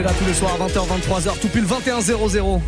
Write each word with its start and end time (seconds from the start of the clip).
est 0.00 0.04
là 0.04 0.12
tous 0.18 0.24
les 0.24 0.34
soirs 0.34 0.54
à 0.54 0.66
20h, 0.66 0.86
23h, 0.86 1.38
tout 1.40 1.48
pile 1.48 1.64
21 1.64 2.00
00. 2.00 2.62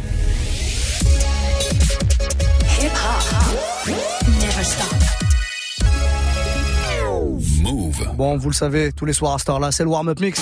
Move. 7.63 8.09
Bon, 8.17 8.37
vous 8.37 8.51
le 8.51 8.55
savez, 8.55 8.93
tous 8.93 9.05
les 9.05 9.13
soirs 9.13 9.35
à 9.35 9.39
cette 9.39 9.49
heure-là, 9.49 9.73
c'est 9.73 9.85
le 9.85 9.91
warm-up 9.91 10.21
mix. 10.21 10.41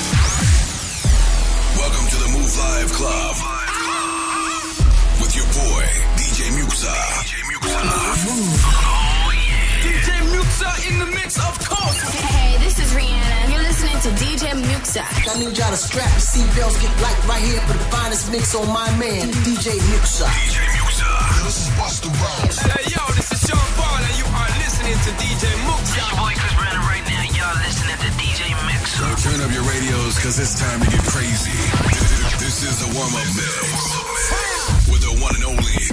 Muxa. 14.90 15.06
I 15.06 15.38
need 15.38 15.56
y'all 15.56 15.70
to 15.70 15.76
strap 15.76 16.10
your 16.10 16.20
seatbelts, 16.20 16.80
get 16.82 16.90
light 17.02 17.18
right 17.26 17.42
here 17.42 17.60
for 17.62 17.74
the 17.74 17.84
finest 17.94 18.30
mix 18.30 18.54
on 18.54 18.66
my 18.68 18.90
man, 18.98 19.30
DJ 19.46 19.78
Muxa. 19.94 20.26
DJ 20.26 20.58
Muxa. 20.82 21.10
This 21.46 21.62
is 21.62 21.68
Busta 21.78 22.10
Rhymes. 22.10 22.58
Hey, 22.58 22.90
yo, 22.90 23.02
this 23.14 23.30
is 23.30 23.40
Sean 23.46 23.70
Paul, 23.78 24.02
and 24.02 24.16
you 24.18 24.26
are 24.26 24.50
listening 24.58 24.98
to 25.06 25.10
DJ 25.22 25.46
Muxa. 25.66 26.02
boy 26.18 26.34
Chris 26.34 26.54
Brandon 26.58 26.82
right 26.90 27.06
now. 27.06 27.22
Y'all 27.38 27.58
listening 27.62 27.98
to 28.02 28.10
DJ 28.18 28.50
Mix. 28.66 28.98
So 28.98 29.06
turn 29.30 29.38
up 29.46 29.50
your 29.54 29.62
radios, 29.62 30.18
cause 30.18 30.38
it's 30.38 30.58
time 30.58 30.80
to 30.82 30.88
get 30.90 31.02
crazy. 31.06 31.54
This 32.42 32.66
is 32.66 32.82
the 32.82 32.90
warm-up 32.90 33.30
mix. 33.38 34.90
With 34.90 35.02
the 35.06 35.14
one 35.22 35.34
and 35.38 35.44
only 35.54 35.86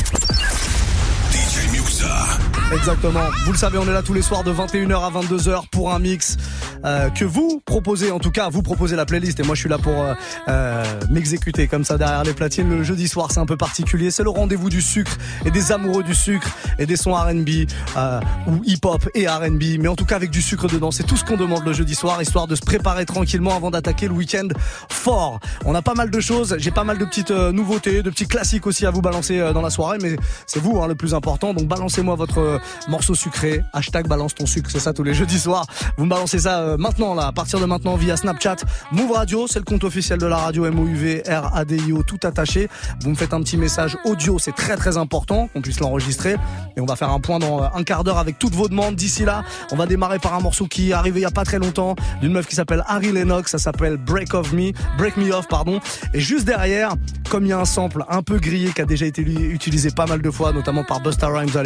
DJ 1.30 1.70
Muxa. 1.70 2.74
Exactement. 2.74 3.30
Vous 3.46 3.52
le 3.52 3.58
savez, 3.58 3.78
on 3.78 3.88
est 3.88 3.94
là 3.94 4.02
tous 4.02 4.14
les 4.14 4.22
soirs 4.22 4.44
de 4.44 4.52
21h 4.52 5.06
à 5.06 5.10
22h 5.10 5.70
pour 5.72 5.94
un 5.94 6.00
mix 6.00 6.38
euh, 6.86 7.10
que 7.10 7.26
vous 7.26 7.62
proposez. 7.66 8.12
En 8.12 8.20
tout 8.20 8.32
cas, 8.32 8.50
vous 8.50 8.62
proposez 8.62 8.96
la 8.96 9.06
playlist 9.06 9.40
et 9.40 9.44
moi 9.44 9.56
je 9.56 9.62
suis 9.62 9.70
là 9.70 9.78
pour 9.78 10.02
euh, 10.02 10.14
euh, 10.48 10.84
m'exécuter 11.10 11.68
comme 11.68 11.84
ça 11.84 11.98
derrière 11.98 12.24
les 12.24 12.34
platines. 12.34 12.70
Le 12.70 12.84
jeudi 12.84 13.08
soir, 13.08 13.32
c'est 13.32 13.40
un 13.40 13.46
peu 13.46 13.58
particulier. 13.58 14.12
C'est 14.12 14.24
le 14.24 14.30
rendez-vous 14.30 14.70
du 14.70 14.82
sucre 14.82 15.18
et 15.46 15.52
des 15.52 15.72
amoureux 15.72 16.04
du 16.04 16.16
sucre 16.16 16.50
et 16.80 16.86
des 16.86 16.96
sons 16.96 17.14
R&B 17.14 17.50
euh, 17.98 18.20
ou 18.48 18.62
hip-hop 18.64 19.10
et 19.16 19.28
R&B, 19.28 19.80
mais 19.80 19.88
en 19.88 19.96
tout 19.96 20.06
cas 20.06 20.16
avec 20.16 20.30
du 20.30 20.42
sucre 20.42 20.68
dedans. 20.68 20.92
C'est 20.92 21.04
tout 21.04 21.18
ce 21.18 21.26
qu'on 21.26 21.38
demande 21.38 21.66
le 21.66 21.74
jeudi 21.74 21.96
soir, 21.96 22.22
histoire 22.22 22.48
de 22.48 22.56
se 22.56 22.62
préparer 22.62 23.06
tranquillement 23.06 23.56
avant 23.56 23.72
d'attaquer 23.72 24.08
le 24.08 24.14
week-end 24.14 24.48
fort. 24.90 25.40
On 25.66 25.76
a 25.76 25.82
pas 25.82 25.94
mal 25.94 26.10
de 26.10 26.20
choses. 26.20 26.56
J'ai 26.60 26.72
pas 26.72 26.84
mal 26.84 26.98
de 26.98 27.06
petites 27.06 27.32
euh, 27.32 27.52
nouveautés, 27.52 28.04
de 28.04 28.10
petits 28.10 28.28
classiques 28.28 28.68
aussi 28.68 28.86
à 28.86 28.92
vous 28.92 29.02
balancer 29.02 29.38
dans 29.54 29.62
la 29.62 29.70
soirée, 29.70 29.98
mais 30.02 30.16
c'est 30.46 30.60
vous 30.60 30.82
hein, 30.82 30.88
le 30.88 30.96
plus 30.96 31.14
important. 31.14 31.54
Donc 31.54 31.68
balancez-moi 31.68 32.16
votre 32.16 32.60
morceau 32.88 33.16
sucré. 33.16 33.62
Hashtag 33.74 34.08
balance 34.08 34.36
ton 34.36 34.46
sucre, 34.46 34.70
c'est 34.72 34.80
ça 34.80 34.94
tous 34.94 35.04
les 35.04 35.14
jeudis 35.14 35.40
soirs. 35.40 35.66
Vous 35.98 36.06
me 36.06 36.10
balancez 36.10 36.40
ça 36.40 36.77
maintenant 36.78 37.14
là, 37.14 37.28
à 37.28 37.32
partir 37.32 37.60
de 37.60 37.66
maintenant 37.66 37.96
via 37.96 38.18
Snapchat. 38.18 38.58
Move 38.92 39.12
Radio, 39.12 39.48
c'est 39.48 39.60
le 39.60 39.66
compte 39.66 39.84
officiel 39.84 40.20
de 40.20 40.26
la 40.26 40.38
radio 40.38 40.66
M 40.66 40.80
O 40.80 40.86
U 40.86 40.96
V 40.96 41.24
R 41.28 41.56
A 41.56 41.66
D 41.66 41.78
I 41.78 41.94
O 41.94 42.04
tout 42.04 42.20
attaché. 42.24 42.70
Vous 43.02 43.10
me 43.10 43.16
faites 43.16 43.34
un 43.34 43.42
petit 43.42 43.58
message 43.58 43.98
audio, 44.06 44.40
c'est 44.40 44.56
très 44.56 44.76
très 44.76 44.98
important 44.98 45.48
qu'on 45.48 45.62
puisse 45.62 45.80
l'enregistrer. 45.80 46.36
Et 46.76 46.82
on 46.82 46.86
va 46.86 46.96
faire 46.96 47.10
un 47.10 47.20
point 47.20 47.40
dans 47.40 47.64
euh, 47.64 47.68
un 47.74 47.84
quart 47.84 48.04
d'heure 48.04 48.18
avec 48.18 48.38
toutes 48.40 48.54
vos 48.54 48.68
demandes. 48.68 48.96
D'ici 48.96 49.26
là, 49.26 49.44
on 49.72 49.76
va 49.76 49.86
démarrer 49.86 50.20
par 50.20 50.34
un 50.34 50.40
morceau 50.40 50.68
qui 50.68 50.90
est 50.90 50.94
arrivé 50.94 51.20
il 51.20 51.24
y 51.24 51.26
a 51.26 51.32
pas 51.32 51.46
très 51.46 51.60
longtemps 51.60 51.96
d'une 52.22 52.34
meuf 52.34 52.48
qui 52.48 52.56
s'appelle 52.56 52.84
Harry 52.88 53.12
Lennox. 53.12 53.52
Ça 53.52 53.58
s'appelle 53.58 53.98
Break 53.98 54.34
of 54.34 54.52
Me, 54.54 54.72
Break 54.98 55.18
Me 55.18 55.32
Off, 55.32 55.48
pardon. 55.48 55.80
Et 56.14 56.20
juste 56.20 56.46
derrière, 56.46 56.96
comme 57.30 57.46
il 57.46 57.50
y 57.50 57.54
a 57.54 57.60
un 57.60 57.66
sample 57.66 58.04
un 58.10 58.22
peu 58.22 58.38
grillé 58.38 58.72
qui 58.72 58.82
a 58.82 58.86
déjà 58.86 59.06
été 59.06 59.22
utilisé 59.22 59.90
pas 59.92 60.06
mal 60.06 60.22
de 60.22 60.32
fois, 60.32 60.52
notamment 60.52 60.84
par 60.84 61.00
Busta 61.00 61.28
Rhymes 61.28 61.56
à 61.56 61.64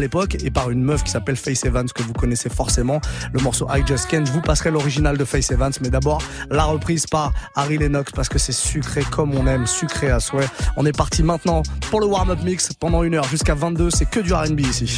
l'époque, 0.00 0.36
et 0.44 0.50
par 0.50 0.70
une 0.70 0.82
meuf 0.82 1.02
qui 1.02 1.10
s'appelle 1.10 1.36
Face 1.36 1.64
Evans 1.64 1.88
que 1.88 2.02
vous 2.02 2.12
connaissez 2.12 2.50
forcément. 2.50 3.00
Le 3.32 3.40
morceau 3.40 3.66
I 3.72 3.82
Just 3.86 4.08
Can't. 4.08 4.25
Je 4.26 4.32
vous 4.32 4.40
passerai 4.40 4.72
l'original 4.72 5.16
de 5.16 5.24
Face 5.24 5.50
Evans, 5.52 5.72
mais 5.80 5.88
d'abord 5.88 6.20
la 6.50 6.64
reprise 6.64 7.06
par 7.06 7.32
Harry 7.54 7.78
Lennox 7.78 8.10
parce 8.12 8.28
que 8.28 8.38
c'est 8.38 8.52
sucré 8.52 9.02
comme 9.04 9.34
on 9.34 9.46
aime, 9.46 9.66
sucré 9.66 10.10
à 10.10 10.18
souhait. 10.18 10.48
On 10.76 10.84
est 10.84 10.96
parti 10.96 11.22
maintenant 11.22 11.62
pour 11.90 12.00
le 12.00 12.06
warm-up 12.06 12.40
mix 12.42 12.72
pendant 12.74 13.04
une 13.04 13.14
heure 13.14 13.28
jusqu'à 13.28 13.54
22. 13.54 13.90
C'est 13.90 14.10
que 14.10 14.20
du 14.20 14.34
R&B 14.34 14.60
ici. 14.60 14.96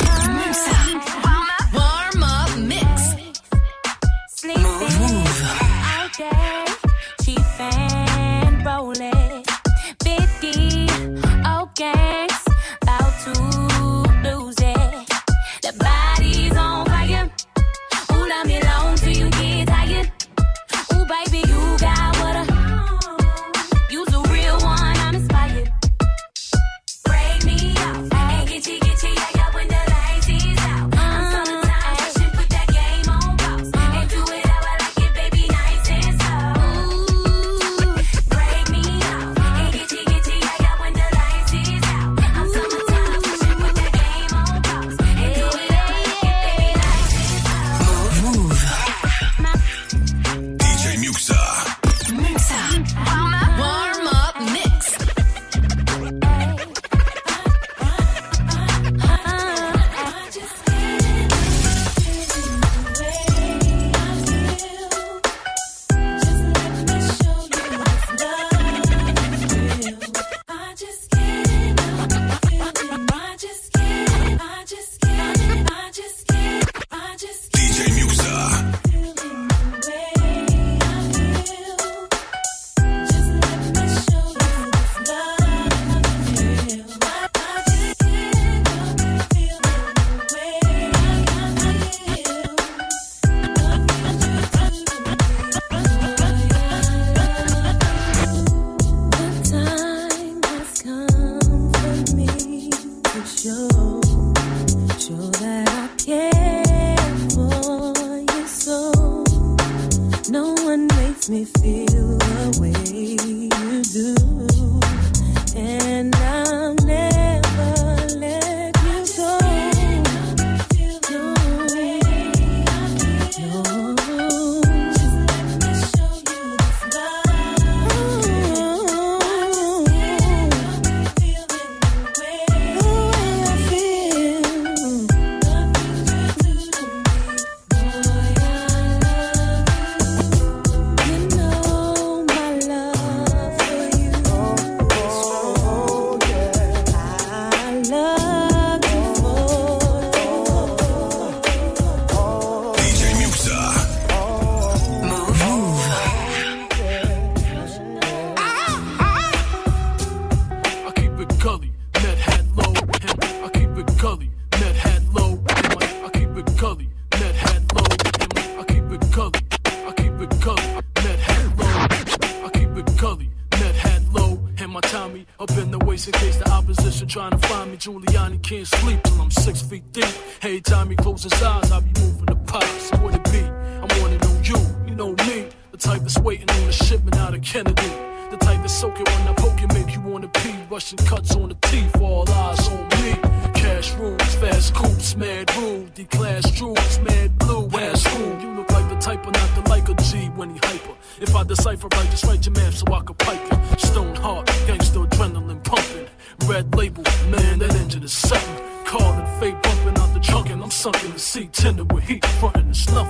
fade 209.38 209.60
bumping 209.62 209.96
out 210.02 210.12
the 210.14 210.20
trunk, 210.20 210.50
and 210.50 210.62
I'm 210.62 210.70
sunk 210.70 211.02
in 211.04 211.12
the 211.12 211.18
seat, 211.18 211.52
tender 211.52 211.84
with 211.84 212.04
heat, 212.04 212.24
snuff. 212.72 213.08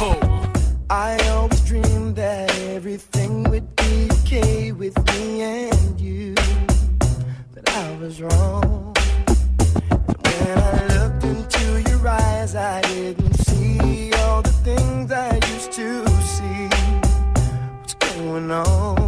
Oh. 0.00 0.52
I 0.88 1.18
always 1.28 1.60
dreamed 1.62 2.16
that 2.16 2.50
everything 2.76 3.42
would 3.50 3.76
be 3.76 4.08
okay 4.20 4.72
with 4.72 4.96
me 5.08 5.42
and 5.42 6.00
you, 6.00 6.34
but 7.54 7.68
I 7.68 7.96
was 7.96 8.22
wrong. 8.22 8.94
When 10.24 10.58
I 10.58 10.86
looked 10.96 11.24
into 11.24 11.90
your 11.90 12.08
eyes, 12.08 12.54
I 12.54 12.80
didn't 12.82 13.34
see 13.34 14.12
all 14.12 14.42
the 14.42 14.56
things 14.64 15.12
I 15.12 15.34
used 15.52 15.72
to 15.72 16.06
see. 16.34 16.68
What's 17.80 17.94
going 17.94 18.50
on? 18.50 19.05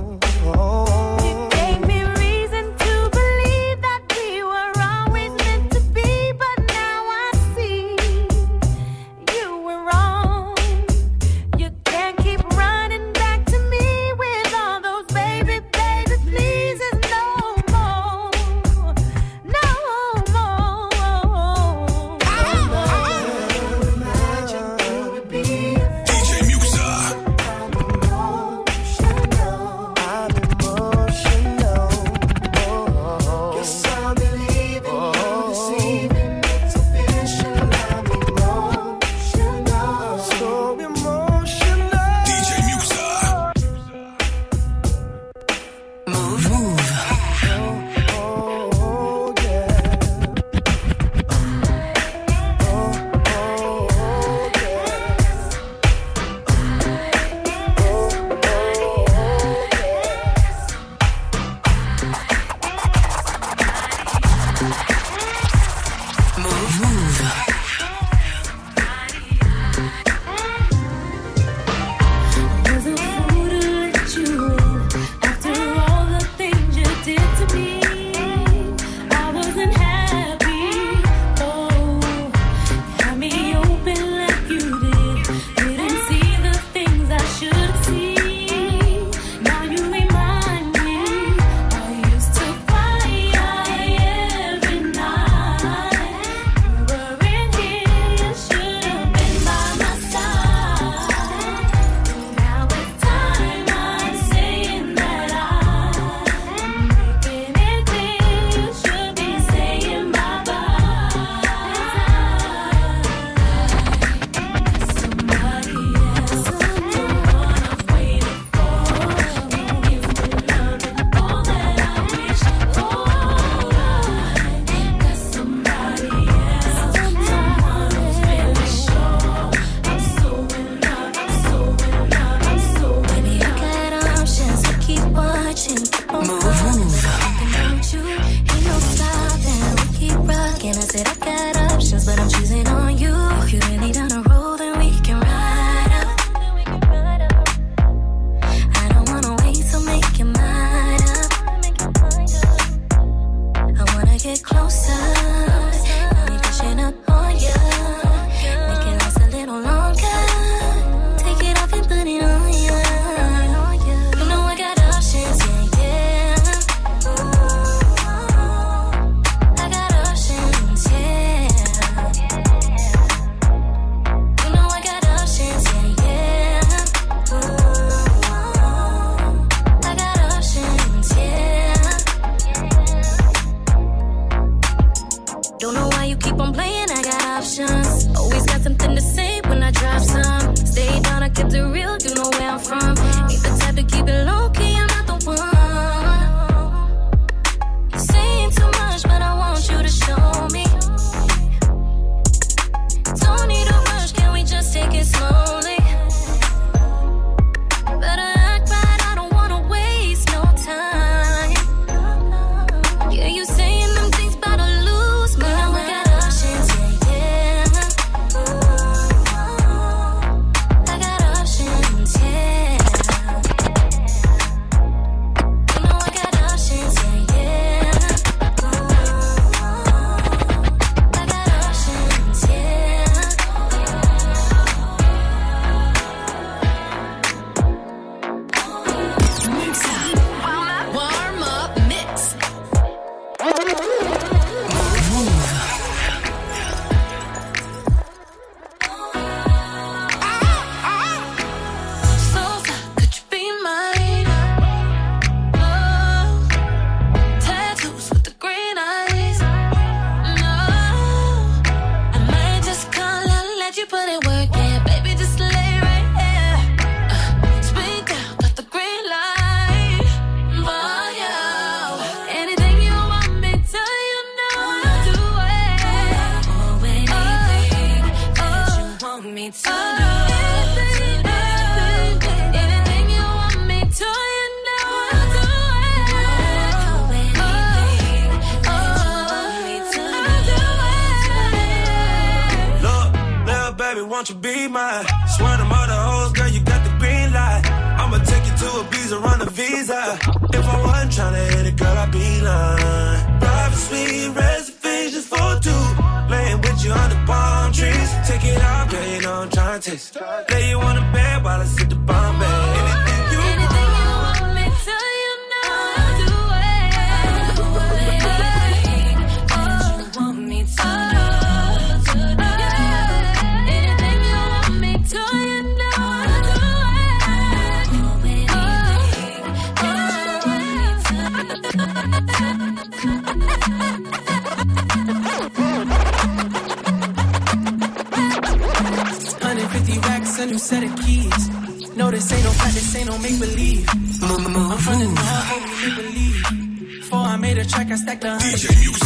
make 343.22 343.38
believe. 343.40 343.86
Mama, 344.20 344.74
I'm 344.74 344.78
from 344.78 344.98
the 344.98 345.06
north, 345.06 345.82
make 345.82 345.96
believe. 345.96 346.98
Before 347.00 347.18
I 347.20 347.36
made 347.36 347.58
a 347.58 347.64
track, 347.64 347.90
I 347.90 347.96
stacked 347.96 348.24
a 348.24 348.30
hundred. 348.30 348.97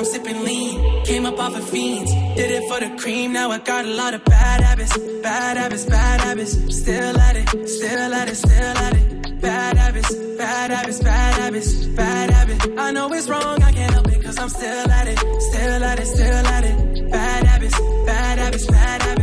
I'm 0.00 0.06
sipping 0.06 0.44
lean. 0.44 1.04
Came 1.04 1.26
up 1.26 1.38
off 1.38 1.54
of 1.54 1.68
fiends, 1.68 2.10
did 2.34 2.50
it 2.50 2.66
for 2.70 2.80
the 2.80 2.96
cream. 2.96 3.34
Now 3.34 3.50
I 3.50 3.58
got 3.58 3.84
a 3.84 3.88
lot 3.88 4.14
of 4.14 4.24
bad 4.24 4.62
habits, 4.62 4.96
bad 4.96 5.58
habits, 5.58 5.84
bad 5.84 6.20
habits. 6.22 6.52
Still 6.74 7.18
at 7.18 7.36
it, 7.36 7.68
still 7.68 8.14
at 8.14 8.28
it, 8.30 8.34
still 8.34 8.78
at 8.86 8.96
it. 8.96 9.40
Bad 9.42 9.76
habits, 9.76 10.14
bad 10.38 10.70
habits, 10.70 11.00
bad 11.00 11.34
habits, 11.34 11.84
bad 11.88 12.30
habit. 12.30 12.78
I 12.78 12.92
know 12.92 13.12
it's 13.12 13.28
wrong, 13.28 13.62
I 13.62 13.72
can't 13.72 13.92
help 13.92 14.08
it, 14.08 14.22
cause 14.24 14.38
I'm 14.38 14.48
still 14.48 14.90
at 14.90 15.06
it, 15.06 15.18
still 15.18 15.84
at 15.84 15.98
it, 15.98 16.06
still 16.06 16.46
at 16.46 16.64
it. 16.64 17.10
Bad 17.10 17.46
habits, 17.46 17.78
bad 18.06 18.38
habits, 18.38 18.66
bad 18.68 19.02
habits 19.02 19.19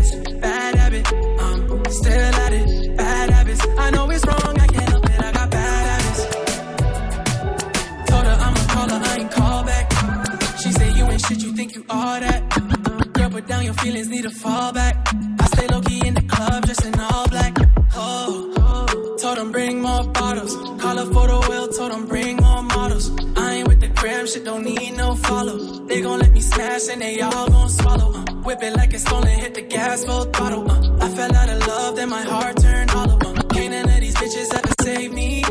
your 13.68 13.74
feelings 13.76 14.08
need 14.08 14.26
a 14.26 14.30
fallback. 14.30 14.96
I 15.42 15.46
stay 15.48 15.68
low 15.68 15.82
key 15.82 16.08
in 16.08 16.14
the 16.14 16.22
club, 16.22 16.66
just 16.66 16.86
in 16.86 16.98
all 16.98 17.28
black. 17.28 17.54
Oh, 17.96 19.18
told 19.20 19.38
them 19.38 19.52
bring 19.52 19.82
more 19.82 20.06
bottles. 20.06 20.56
Call 20.82 20.98
a 20.98 21.06
photo 21.14 21.40
well, 21.50 21.68
told 21.68 21.92
them 21.92 22.06
bring 22.06 22.38
more 22.38 22.64
models. 22.64 23.12
I 23.36 23.56
ain't 23.56 23.68
with 23.68 23.82
the 23.82 23.90
gram, 23.90 24.26
shit 24.26 24.46
don't 24.46 24.64
need 24.64 24.96
no 24.96 25.16
follow. 25.16 25.58
They 25.90 26.02
gon' 26.02 26.20
let 26.20 26.32
me 26.32 26.40
smash 26.40 26.88
and 26.90 27.02
they 27.02 27.20
all 27.20 27.50
gon' 27.50 27.70
swallow. 27.70 28.14
Uh, 28.14 28.24
whip 28.46 28.64
it 28.64 28.74
like 28.78 28.94
it's 28.94 29.04
stolen, 29.04 29.38
hit 29.44 29.54
the 29.54 29.64
gas 29.64 30.06
full 30.06 30.24
throttle. 30.32 30.72
Uh, 30.72 31.06
I 31.06 31.10
fell 31.10 31.36
out 31.36 31.50
of 31.50 31.68
love, 31.68 31.96
then 31.98 32.10
my 32.10 32.22
heart 32.22 32.56
turned 32.58 32.90
hollow. 32.90 33.18
Uh, 33.20 33.44
can't 33.54 33.74
none 33.74 33.90
of 33.90 34.00
these 34.00 34.16
bitches 34.16 34.50
ever 34.58 34.74
save 34.80 35.12
me. 35.12 35.44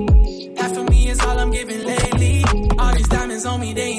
Half 0.57 0.75
of 0.79 0.89
me 0.89 1.11
is 1.11 1.21
all 1.21 1.39
I'm 1.39 1.51
giving 1.51 1.85
lately. 1.85 2.45
All 2.79 2.95
these 2.95 3.09
diamonds 3.09 3.45
on 3.45 3.61
me, 3.61 3.75
they 3.75 3.96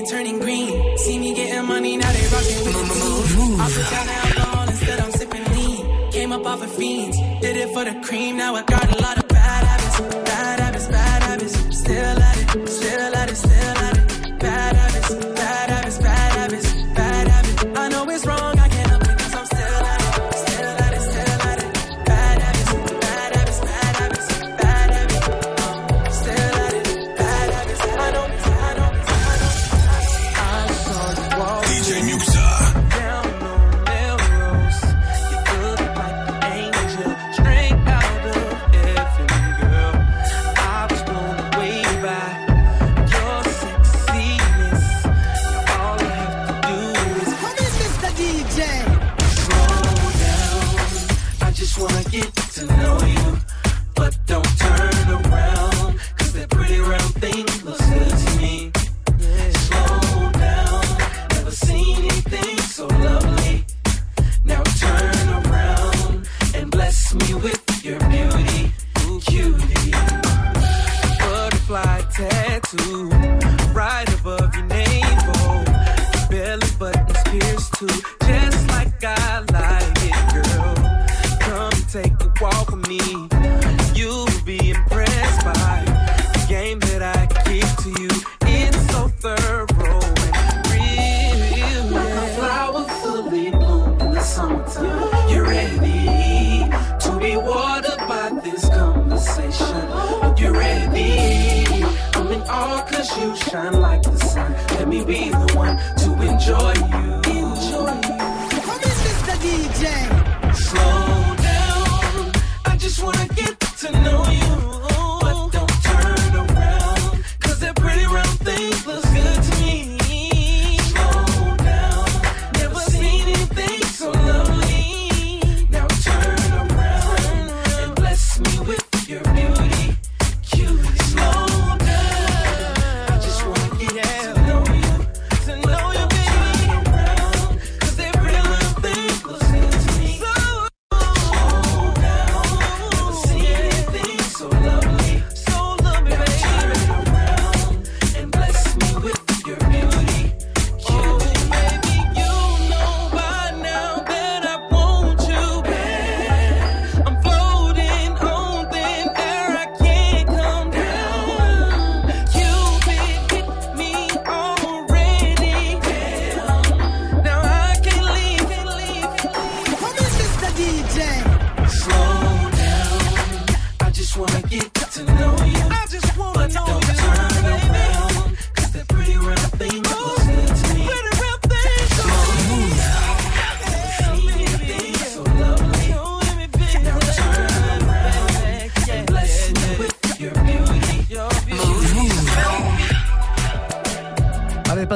all 6.58 6.68
for 6.68 6.74
fiends. 6.74 7.18
Did 7.42 7.58
it 7.58 7.70
for 7.74 7.84
the 7.84 8.00
cream, 8.02 8.38
now 8.38 8.56
I 8.56 8.64
got 8.64 8.84
a 8.98 9.02
lot 9.02 9.18
of 9.18 9.28
bad 9.28 9.64
habits, 9.64 10.16
bad 10.26 10.60
habits, 10.60 10.88
bad 10.88 11.24
habits. 11.24 11.78
Still 11.78 11.96
at 11.96 12.56
it, 12.56 12.70
still 12.70 13.16
at 13.16 13.32
it, 13.32 13.36
still. 13.36 13.57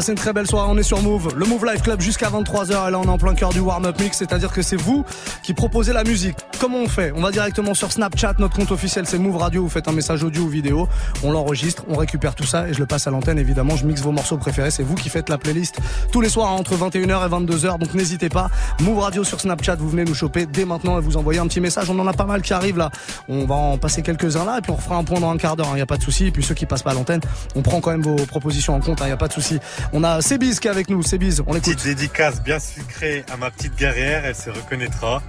Passez 0.01 0.13
une 0.13 0.17
très 0.17 0.33
belle 0.33 0.47
soirée, 0.47 0.67
on 0.67 0.79
est 0.79 0.81
sur 0.81 0.99
Move, 1.03 1.35
le 1.35 1.45
Move 1.45 1.63
Live 1.63 1.83
Club 1.83 2.01
jusqu'à 2.01 2.27
23h 2.27 2.87
et 2.87 2.91
là 2.91 2.97
on 2.97 3.03
est 3.03 3.07
en 3.07 3.19
plein 3.19 3.35
cœur 3.35 3.49
du 3.49 3.59
warm-up 3.59 3.99
mix, 3.99 4.17
c'est-à-dire 4.17 4.51
que 4.51 4.63
c'est 4.63 4.75
vous 4.75 5.05
qui 5.43 5.53
proposez 5.53 5.93
la 5.93 6.03
musique. 6.03 6.37
Comment 6.59 6.79
on 6.79 6.87
fait? 6.87 7.11
On 7.15 7.21
va 7.21 7.31
directement 7.31 7.73
sur 7.73 7.91
Snapchat, 7.91 8.35
notre 8.39 8.55
compte 8.55 8.71
officiel 8.71 9.05
c'est 9.05 9.17
Move 9.17 9.37
Radio, 9.37 9.63
vous 9.63 9.69
faites 9.69 9.87
un 9.87 9.91
message 9.91 10.23
audio 10.23 10.43
ou 10.43 10.47
vidéo, 10.47 10.87
on 11.23 11.31
l'enregistre, 11.31 11.83
on 11.89 11.97
récupère 11.97 12.35
tout 12.35 12.43
ça 12.43 12.67
et 12.67 12.73
je 12.73 12.79
le 12.79 12.85
passe 12.85 13.07
à 13.07 13.11
l'antenne. 13.11 13.39
Évidemment, 13.39 13.75
je 13.75 13.85
mixe 13.85 14.01
vos 14.01 14.11
morceaux 14.11 14.37
préférés, 14.37 14.71
c'est 14.71 14.83
vous 14.83 14.95
qui 14.95 15.09
faites 15.09 15.29
la 15.29 15.37
playlist 15.37 15.79
tous 16.11 16.21
les 16.21 16.29
soirs 16.29 16.51
entre 16.51 16.75
21h 16.75 17.25
et 17.25 17.29
22h, 17.29 17.79
donc 17.79 17.93
n'hésitez 17.93 18.29
pas, 18.29 18.49
Move 18.81 18.99
Radio 18.99 19.23
sur 19.23 19.39
Snapchat, 19.39 19.75
vous 19.75 19.89
venez 19.89 20.03
nous 20.03 20.13
choper 20.13 20.45
dès 20.45 20.65
maintenant 20.65 20.97
et 20.97 21.01
vous 21.01 21.17
envoyez 21.17 21.39
un 21.39 21.47
petit 21.47 21.61
message, 21.61 21.89
on 21.89 21.97
en 21.99 22.07
a 22.07 22.13
pas 22.13 22.25
mal 22.25 22.41
qui 22.41 22.53
arrivent 22.53 22.77
là, 22.77 22.91
on 23.27 23.45
va 23.45 23.55
en 23.55 23.77
passer 23.77 24.01
quelques-uns 24.01 24.45
là 24.45 24.59
et 24.59 24.61
puis 24.61 24.71
on 24.71 24.75
refera 24.75 24.95
un 24.95 25.03
point 25.03 25.19
dans 25.19 25.31
un 25.31 25.37
quart 25.37 25.55
d'heure, 25.55 25.69
il 25.71 25.75
n'y 25.75 25.81
a 25.81 25.85
pas 25.85 25.97
de 25.97 26.03
souci, 26.03 26.27
et 26.27 26.31
puis 26.31 26.43
ceux 26.43 26.55
qui 26.55 26.65
passent 26.65 26.83
pas 26.83 26.91
à 26.91 26.95
l'antenne, 26.95 27.21
on 27.55 27.61
prend 27.61 27.81
quand 27.81 27.91
même 27.91 28.01
vos 28.01 28.15
propositions 28.15 28.75
en 28.75 28.79
compte, 28.79 28.99
il 29.01 29.07
n'y 29.07 29.11
a 29.11 29.17
pas 29.17 29.27
de 29.27 29.33
souci. 29.33 29.59
On 29.93 30.03
a 30.03 30.21
Sébiz 30.21 30.59
qui 30.59 30.67
est 30.67 30.71
avec 30.71 30.89
nous, 30.89 31.01
Sébiz, 31.01 31.41
on 31.47 31.53
l'écoute. 31.53 31.73
Petite 31.73 31.85
dédicace 31.85 32.41
bien 32.41 32.59
sucrée 32.59 33.25
à 33.31 33.37
ma 33.37 33.49
petite 33.51 33.75
guerrière, 33.75 34.25
elle 34.25 34.35
se 34.35 34.49
reconnaîtra. 34.49 35.21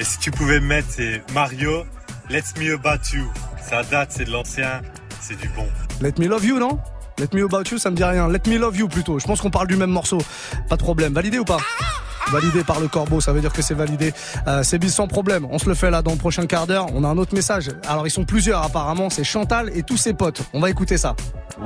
Et 0.00 0.04
si 0.04 0.18
tu 0.18 0.30
pouvais 0.30 0.60
me 0.60 0.66
mettre, 0.66 0.88
c'est 0.88 1.22
Mario, 1.34 1.84
Let's 2.30 2.54
Me 2.56 2.72
About 2.72 3.02
You. 3.12 3.30
Ça 3.62 3.82
date, 3.82 4.12
c'est 4.12 4.24
de 4.24 4.30
l'ancien, 4.30 4.80
c'est 5.20 5.38
du 5.38 5.46
bon. 5.50 5.66
Let 6.00 6.14
Me 6.18 6.26
Love 6.26 6.46
You, 6.46 6.58
non? 6.58 6.78
Let 7.18 7.28
Me 7.34 7.44
About 7.44 7.64
You, 7.70 7.76
ça 7.76 7.90
me 7.90 7.96
dit 7.96 8.02
rien. 8.02 8.26
Let 8.26 8.40
Me 8.46 8.56
Love 8.56 8.78
You 8.78 8.88
plutôt. 8.88 9.18
Je 9.18 9.26
pense 9.26 9.42
qu'on 9.42 9.50
parle 9.50 9.68
du 9.68 9.76
même 9.76 9.90
morceau. 9.90 10.16
Pas 10.70 10.78
de 10.78 10.82
problème. 10.82 11.12
Validé 11.12 11.38
ou 11.38 11.44
pas? 11.44 11.58
Validé 12.32 12.62
par 12.64 12.80
le 12.80 12.88
corbeau, 12.88 13.20
ça 13.20 13.32
veut 13.32 13.40
dire 13.40 13.52
que 13.52 13.62
c'est 13.62 13.74
validé. 13.74 14.12
Euh, 14.46 14.62
c'est 14.62 14.78
bis 14.78 14.90
sans 14.94 15.06
problème. 15.08 15.46
On 15.50 15.58
se 15.58 15.68
le 15.68 15.74
fait 15.74 15.90
là 15.90 16.00
dans 16.02 16.12
le 16.12 16.16
prochain 16.18 16.46
quart 16.46 16.66
d'heure. 16.66 16.86
On 16.94 17.02
a 17.04 17.08
un 17.08 17.18
autre 17.18 17.34
message. 17.34 17.70
Alors 17.88 18.06
ils 18.06 18.10
sont 18.10 18.24
plusieurs 18.24 18.62
apparemment. 18.62 19.10
C'est 19.10 19.24
Chantal 19.24 19.70
et 19.74 19.82
tous 19.82 19.96
ses 19.96 20.14
potes. 20.14 20.42
On 20.52 20.60
va 20.60 20.70
écouter 20.70 20.96
ça. 20.96 21.14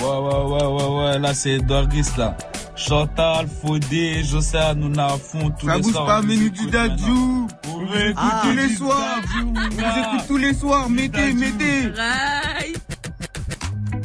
Ouais, 0.00 0.04
ouais, 0.06 0.44
ouais, 0.44 0.66
ouais, 0.66 1.04
ouais. 1.12 1.18
Là, 1.18 1.34
c'est 1.34 1.58
Doris, 1.58 2.16
là. 2.16 2.36
Chantal, 2.76 3.46
Fodé, 3.62 4.24
José, 4.24 4.58
Hanouna 4.58 5.06
à 5.06 5.16
fond, 5.18 5.50
tous 5.58 5.68
Ça 5.68 5.76
les 5.76 5.82
bouge 5.82 5.92
soirs. 5.92 6.06
pas, 6.06 6.18
on 6.20 6.22
menu 6.24 6.46
écoute 6.46 6.58
du 6.60 6.70
dadju. 6.70 7.02
maintenant. 7.12 7.46
On 7.68 7.82
écoute 7.84 8.14
Ah. 8.16 8.42
tous 8.44 8.56
les 8.56 8.74
soirs. 8.76 9.20
On 9.36 9.52
vous 9.52 9.76
écoute 9.80 10.26
tous 10.26 10.36
les 10.38 10.54
soirs. 10.54 10.88
Mettez, 10.90 11.32
mettez. 11.34 11.92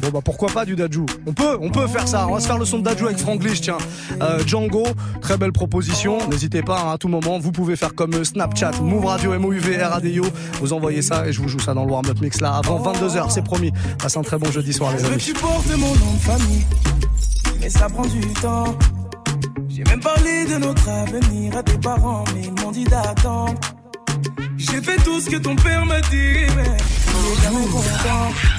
Bon 0.01 0.09
bah 0.13 0.19
pourquoi 0.23 0.49
pas 0.49 0.65
du 0.65 0.75
Dajou 0.75 1.05
On 1.27 1.33
peut, 1.33 1.57
on 1.61 1.69
peut 1.69 1.87
faire 1.87 2.07
ça. 2.07 2.27
On 2.27 2.33
va 2.33 2.39
se 2.39 2.47
faire 2.47 2.57
le 2.57 2.65
son 2.65 2.79
de 2.79 2.83
Dajou 2.83 3.05
avec 3.07 3.17
Franglish, 3.19 3.61
tiens. 3.61 3.77
Euh, 4.21 4.39
Django, 4.45 4.83
très 5.21 5.37
belle 5.37 5.51
proposition. 5.51 6.17
N'hésitez 6.29 6.61
pas 6.63 6.79
hein, 6.81 6.93
à 6.93 6.97
tout 6.97 7.07
moment. 7.09 7.37
Vous 7.39 7.51
pouvez 7.51 7.75
faire 7.75 7.93
comme 7.95 8.13
euh, 8.13 8.23
Snapchat, 8.23 8.71
Move 8.81 9.05
Radio, 9.05 9.37
MOUV, 9.37 9.77
RADIO. 9.81 10.25
Vous 10.61 10.73
envoyez 10.73 11.01
ça 11.01 11.27
et 11.27 11.33
je 11.33 11.41
vous 11.41 11.47
joue 11.49 11.59
ça 11.59 11.73
dans 11.73 11.85
le 11.85 11.91
warm-up 11.91 12.19
mix 12.21 12.39
là 12.41 12.55
avant 12.55 12.79
22h, 12.93 13.29
c'est 13.29 13.43
promis. 13.43 13.71
Passez 14.01 14.17
un 14.19 14.23
très 14.23 14.37
bon 14.37 14.49
jeudi 14.51 14.71
soir 14.73 14.91
les 14.93 14.99
Je 14.99 15.03
veux 15.03 15.09
que 15.09 15.13
amis. 15.15 15.23
tu 15.23 15.33
portes 15.33 15.67
mon 15.77 15.87
nom 15.95 16.13
de 16.13 16.19
famille, 16.21 16.65
mais 17.59 17.69
ça 17.69 17.87
prend 17.89 18.05
du 18.05 18.21
temps. 18.41 18.75
J'ai 19.67 19.83
même 19.83 19.99
parlé 19.99 20.45
de 20.45 20.57
notre 20.57 20.87
avenir 20.89 21.57
à 21.57 21.63
tes 21.63 21.77
parents, 21.77 22.23
mais 22.35 22.43
ils 22.45 22.63
m'ont 22.63 22.71
dit 22.71 22.85
d'attendre. 22.85 23.53
J'ai 24.57 24.81
fait 24.81 24.97
tout 25.03 25.19
ce 25.19 25.29
que 25.29 25.37
ton 25.37 25.55
père 25.55 25.85
m'a 25.85 26.01
dit, 26.01 26.45
mais 26.55 26.63
est 26.63 27.43
jamais 27.43 27.65
content. 27.67 28.58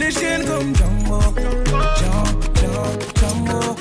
les 0.00 0.10
chiennes 0.10 0.44
comme 0.46 0.74
Django 0.74 1.20
Django, 1.98 2.30
Django, 3.16 3.76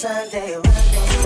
Sunday, 0.00 0.54
Monday. 0.54 1.20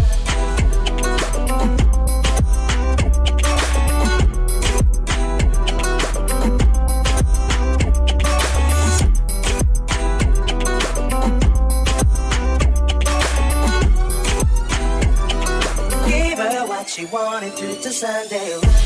she 16.86 17.06
wanted 17.06 17.52
through 17.54 17.74
to 17.76 17.90
Sunday. 17.90 18.83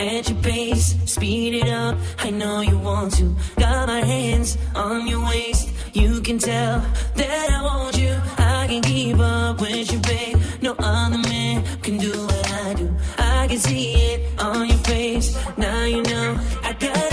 at 0.00 0.28
your 0.28 0.38
pace. 0.42 0.96
Speed 1.04 1.54
it 1.54 1.68
up, 1.68 1.96
I 2.18 2.30
know 2.30 2.60
you 2.60 2.78
want 2.78 3.14
to. 3.18 3.36
Got 3.58 3.86
my 3.88 4.00
hands 4.00 4.56
on 4.74 5.06
your 5.06 5.24
waist. 5.26 5.68
You 5.92 6.20
can 6.20 6.38
tell 6.38 6.80
that 7.16 7.50
I 7.50 7.62
want 7.62 7.98
you. 7.98 8.14
I 8.38 8.66
can 8.68 8.82
keep 8.82 9.18
up 9.18 9.60
with 9.60 9.92
you, 9.92 9.98
babe. 10.00 10.38
No 10.62 10.74
other 10.78 11.18
man 11.18 11.64
can 11.82 11.98
do 11.98 12.12
what 12.12 12.52
I 12.64 12.74
do. 12.74 12.88
I 13.18 13.46
can 13.48 13.58
see 13.58 13.92
it 14.12 14.40
on 14.40 14.68
your 14.68 14.78
face. 14.78 15.36
Now 15.56 15.84
you 15.84 16.02
know 16.02 16.38
I 16.62 16.72
got. 16.72 17.09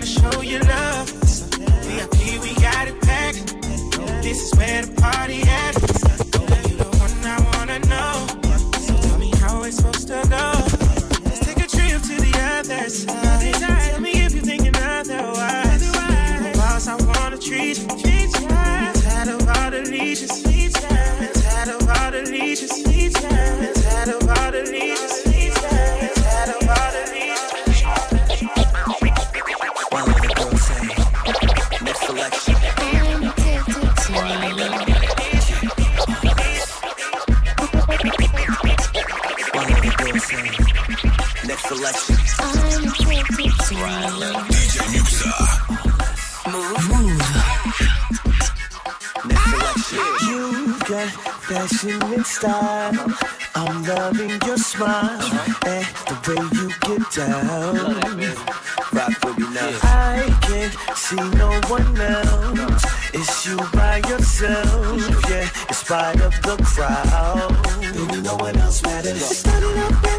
gotta 0.00 0.06
show 0.06 0.40
you 0.40 0.58
love. 0.60 1.10
VIP, 1.84 2.40
we 2.42 2.54
got 2.54 2.88
it 2.88 2.98
packed. 3.02 3.56
This 4.22 4.44
is 4.44 4.58
where 4.58 4.82
the 4.86 5.00
party 5.00 5.42
at. 5.42 5.79
passionate 51.50 52.24
style. 52.26 52.94
I'm 53.56 53.82
loving 53.82 54.30
your 54.46 54.56
smile 54.56 55.20
and 55.66 55.84
the 56.06 56.16
way 56.26 56.42
you 56.56 56.68
get 56.86 57.02
down. 57.10 58.20
Rock 58.92 59.24
with 59.24 59.38
me 59.38 59.46
now. 59.52 59.78
I 59.82 60.38
can't 60.42 60.74
see 60.96 61.16
no 61.16 61.50
one 61.66 62.00
else. 62.00 62.84
It's 63.12 63.46
you 63.46 63.56
by 63.72 63.96
yourself, 64.08 65.28
yeah. 65.28 65.48
In 65.68 65.74
spite 65.74 66.20
of 66.20 66.32
the 66.42 66.56
crowd, 66.62 67.50
baby, 67.80 68.22
no 68.22 68.36
one 68.36 68.56
else 68.56 68.82
matters. 68.84 69.44
It's. 69.44 70.09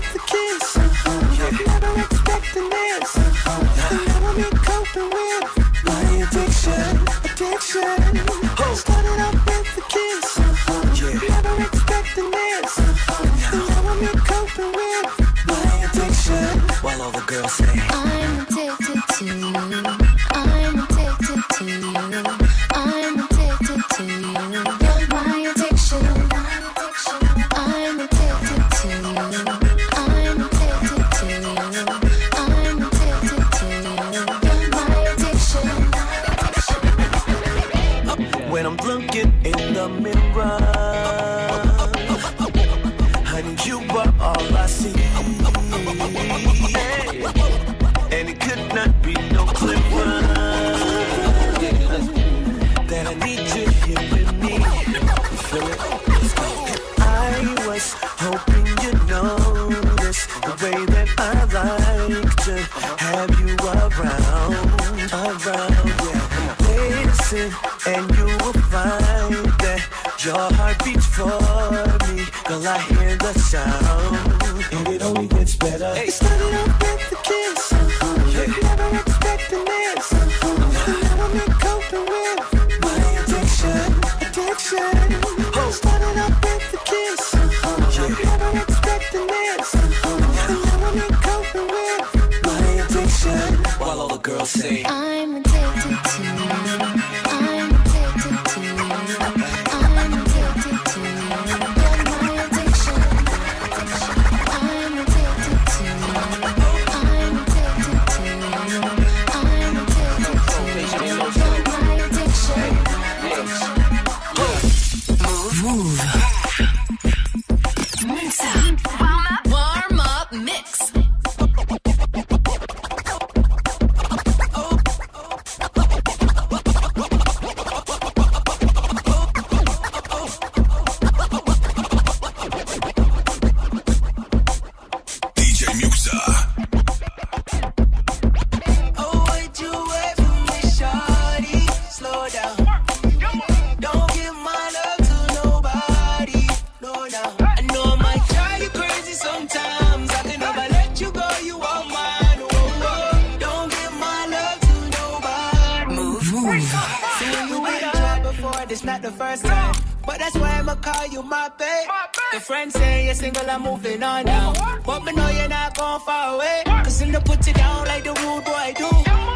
Soon 157.21 157.63
we 157.63 157.71
did 157.79 157.93
it 157.93 158.23
before, 158.23 158.65
this 158.67 158.83
not 158.83 159.01
the 159.01 159.11
first 159.11 159.45
time. 159.45 159.75
But 160.05 160.17
that's 160.17 160.35
why 160.35 160.57
I'ma 160.57 160.75
call 160.75 161.05
you 161.07 161.21
my 161.21 161.49
babe. 161.57 161.87
my 161.87 162.07
babe. 162.13 162.33
Your 162.33 162.41
friends 162.41 162.73
say 162.73 163.05
you're 163.05 163.13
single, 163.13 163.47
I'm 163.49 163.61
moving 163.61 164.01
on 164.01 164.25
now. 164.25 164.53
But 164.85 165.03
me 165.03 165.13
know 165.13 165.29
you're 165.29 165.47
not 165.47 165.77
going 165.77 166.01
far 166.01 166.35
away. 166.35 166.63
Cause 166.65 167.01
I'm 167.01 167.11
put 167.21 167.45
you 167.45 167.53
down 167.53 167.85
like 167.85 168.03
the 168.03 168.13
rude 168.21 168.43
boy 168.43 168.73
do. 168.75 168.89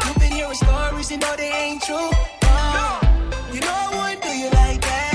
You've 0.06 0.18
been 0.18 0.32
hearing 0.32 0.54
stories, 0.54 1.10
you 1.10 1.18
know 1.18 1.36
they 1.36 1.52
ain't 1.52 1.82
true. 1.82 2.10
Uh, 2.42 2.98
you 3.52 3.60
know 3.60 3.76
I 3.84 3.88
wouldn't 3.96 4.22
do 4.22 4.32
you 4.42 4.50
like 4.50 4.80
that. 4.80 5.06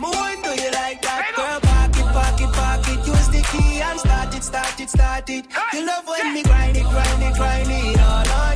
Me 0.00 0.08
do 0.44 0.62
you 0.62 0.70
like 0.70 1.02
that, 1.02 1.32
girl. 1.34 1.60
Pocket, 1.60 2.06
pocket, 2.18 2.50
pocket. 2.54 3.06
Use 3.06 3.28
the 3.34 3.42
key, 3.50 3.82
I'm 3.82 3.98
started, 3.98 4.44
started, 4.44 4.88
started. 4.88 5.46
You 5.72 5.86
love 5.86 6.06
when 6.06 6.34
me 6.34 6.42
grind 6.44 6.76
it, 6.76 6.84
grind 6.84 7.22
it, 7.22 7.34
grind 7.34 7.68
it 7.70 8.00
all 8.00 8.30
on 8.30 8.55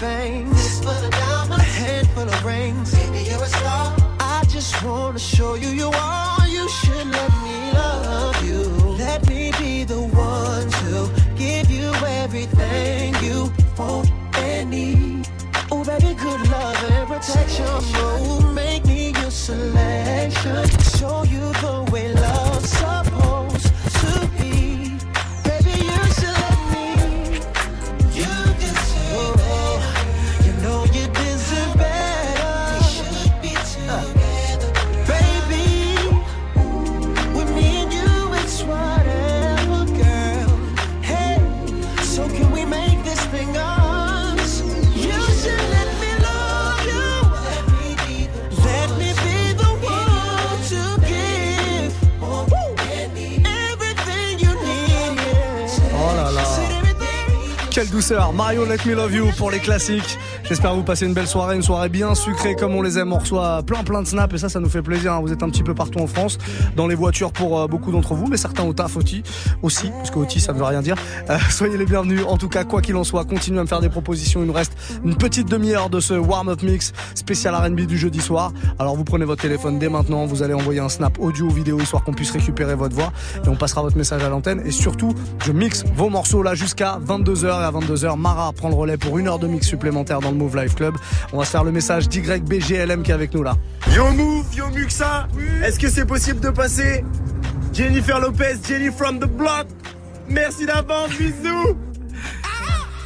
things. 0.00 0.50
This 0.50 0.80
full 0.80 0.90
of 0.90 1.10
diamonds, 1.10 1.58
a 1.58 1.62
handful 1.62 2.22
of 2.22 2.44
rings. 2.44 2.94
Baby, 2.94 3.28
you're 3.28 3.42
a 3.42 3.46
star. 3.46 3.94
I 4.18 4.42
just 4.48 4.82
wanna 4.82 5.18
show 5.18 5.54
you 5.54 5.68
you 5.68 5.90
are. 5.90 6.39
Mario 58.32 58.64
Let 58.64 58.78
Me 58.86 58.94
Love 58.94 59.14
You 59.14 59.30
pour 59.38 59.52
les 59.52 59.60
classiques. 59.60 60.18
J'espère 60.50 60.74
vous 60.74 60.82
passez 60.82 61.06
une 61.06 61.14
belle 61.14 61.28
soirée, 61.28 61.54
une 61.54 61.62
soirée 61.62 61.88
bien 61.88 62.12
sucrée 62.16 62.56
comme 62.56 62.74
on 62.74 62.82
les 62.82 62.98
aime. 62.98 63.12
On 63.12 63.18
reçoit 63.18 63.62
plein 63.62 63.84
plein 63.84 64.02
de 64.02 64.08
snaps 64.08 64.34
et 64.34 64.38
ça, 64.38 64.48
ça 64.48 64.58
nous 64.58 64.68
fait 64.68 64.82
plaisir. 64.82 65.12
hein. 65.12 65.20
Vous 65.20 65.32
êtes 65.32 65.44
un 65.44 65.48
petit 65.48 65.62
peu 65.62 65.74
partout 65.74 66.00
en 66.00 66.08
France, 66.08 66.38
dans 66.74 66.88
les 66.88 66.96
voitures 66.96 67.30
pour 67.30 67.60
euh, 67.60 67.68
beaucoup 67.68 67.92
d'entre 67.92 68.14
vous, 68.14 68.26
mais 68.26 68.36
certains 68.36 68.64
au 68.64 68.72
taf 68.72 68.96
aussi, 68.96 69.22
aussi, 69.62 69.90
parce 69.90 70.10
que 70.10 70.40
ça 70.40 70.52
ne 70.52 70.58
veut 70.58 70.64
rien 70.64 70.82
dire. 70.82 70.96
Euh, 71.30 71.38
soyez 71.50 71.78
les 71.78 71.86
bienvenus. 71.86 72.22
En 72.26 72.36
tout 72.36 72.48
cas, 72.48 72.64
quoi 72.64 72.82
qu'il 72.82 72.96
en 72.96 73.04
soit, 73.04 73.24
continuez 73.26 73.60
à 73.60 73.62
me 73.62 73.68
faire 73.68 73.78
des 73.78 73.90
propositions. 73.90 74.40
Il 74.40 74.48
nous 74.48 74.52
reste 74.52 74.76
une 75.04 75.14
petite 75.14 75.48
demi-heure 75.48 75.88
de 75.88 76.00
ce 76.00 76.14
warm-up 76.14 76.64
mix 76.64 76.92
spécial 77.14 77.54
R&B 77.54 77.82
du 77.82 77.96
jeudi 77.96 78.20
soir. 78.20 78.52
Alors 78.80 78.96
vous 78.96 79.04
prenez 79.04 79.26
votre 79.26 79.42
téléphone 79.42 79.78
dès 79.78 79.88
maintenant, 79.88 80.26
vous 80.26 80.42
allez 80.42 80.54
envoyer 80.54 80.80
un 80.80 80.88
snap 80.88 81.20
audio 81.20 81.46
ou 81.46 81.50
vidéo 81.50 81.78
histoire 81.78 82.02
qu'on 82.02 82.12
puisse 82.12 82.32
récupérer 82.32 82.74
votre 82.74 82.96
voix 82.96 83.12
et 83.44 83.48
on 83.48 83.54
passera 83.54 83.82
votre 83.82 83.96
message 83.96 84.24
à 84.24 84.28
l'antenne. 84.28 84.60
Et 84.66 84.72
surtout, 84.72 85.14
je 85.44 85.52
mixe 85.52 85.84
vos 85.94 86.08
morceaux 86.08 86.42
là 86.42 86.56
jusqu'à 86.56 86.98
22h 87.06 87.46
et 87.46 87.50
à 87.50 87.70
22h, 87.70 88.18
Mara 88.18 88.52
prend 88.52 88.68
le 88.68 88.74
relais 88.74 88.96
pour 88.96 89.16
une 89.16 89.28
heure 89.28 89.38
de 89.38 89.46
mix 89.46 89.68
supplémentaire 89.68 90.18
dans 90.18 90.32
le 90.32 90.39
Move 90.40 90.56
Life 90.56 90.74
Club. 90.74 90.94
On 91.32 91.38
va 91.38 91.44
se 91.44 91.50
faire 91.50 91.64
le 91.64 91.72
message 91.72 92.08
d'YBGLM 92.08 93.02
qui 93.02 93.10
est 93.10 93.14
avec 93.14 93.32
nous 93.34 93.42
là. 93.42 93.56
Yo 93.94 94.10
Move, 94.12 94.46
yo 94.56 94.68
Muxa, 94.70 95.28
est-ce 95.64 95.78
que 95.78 95.88
c'est 95.88 96.06
possible 96.06 96.40
de 96.40 96.50
passer 96.50 97.04
Jennifer 97.72 98.18
Lopez, 98.18 98.56
Jenny 98.66 98.90
from 98.90 99.18
the 99.18 99.26
block? 99.26 99.66
Merci 100.28 100.64
d'avance, 100.66 101.10
bisous 101.18 101.76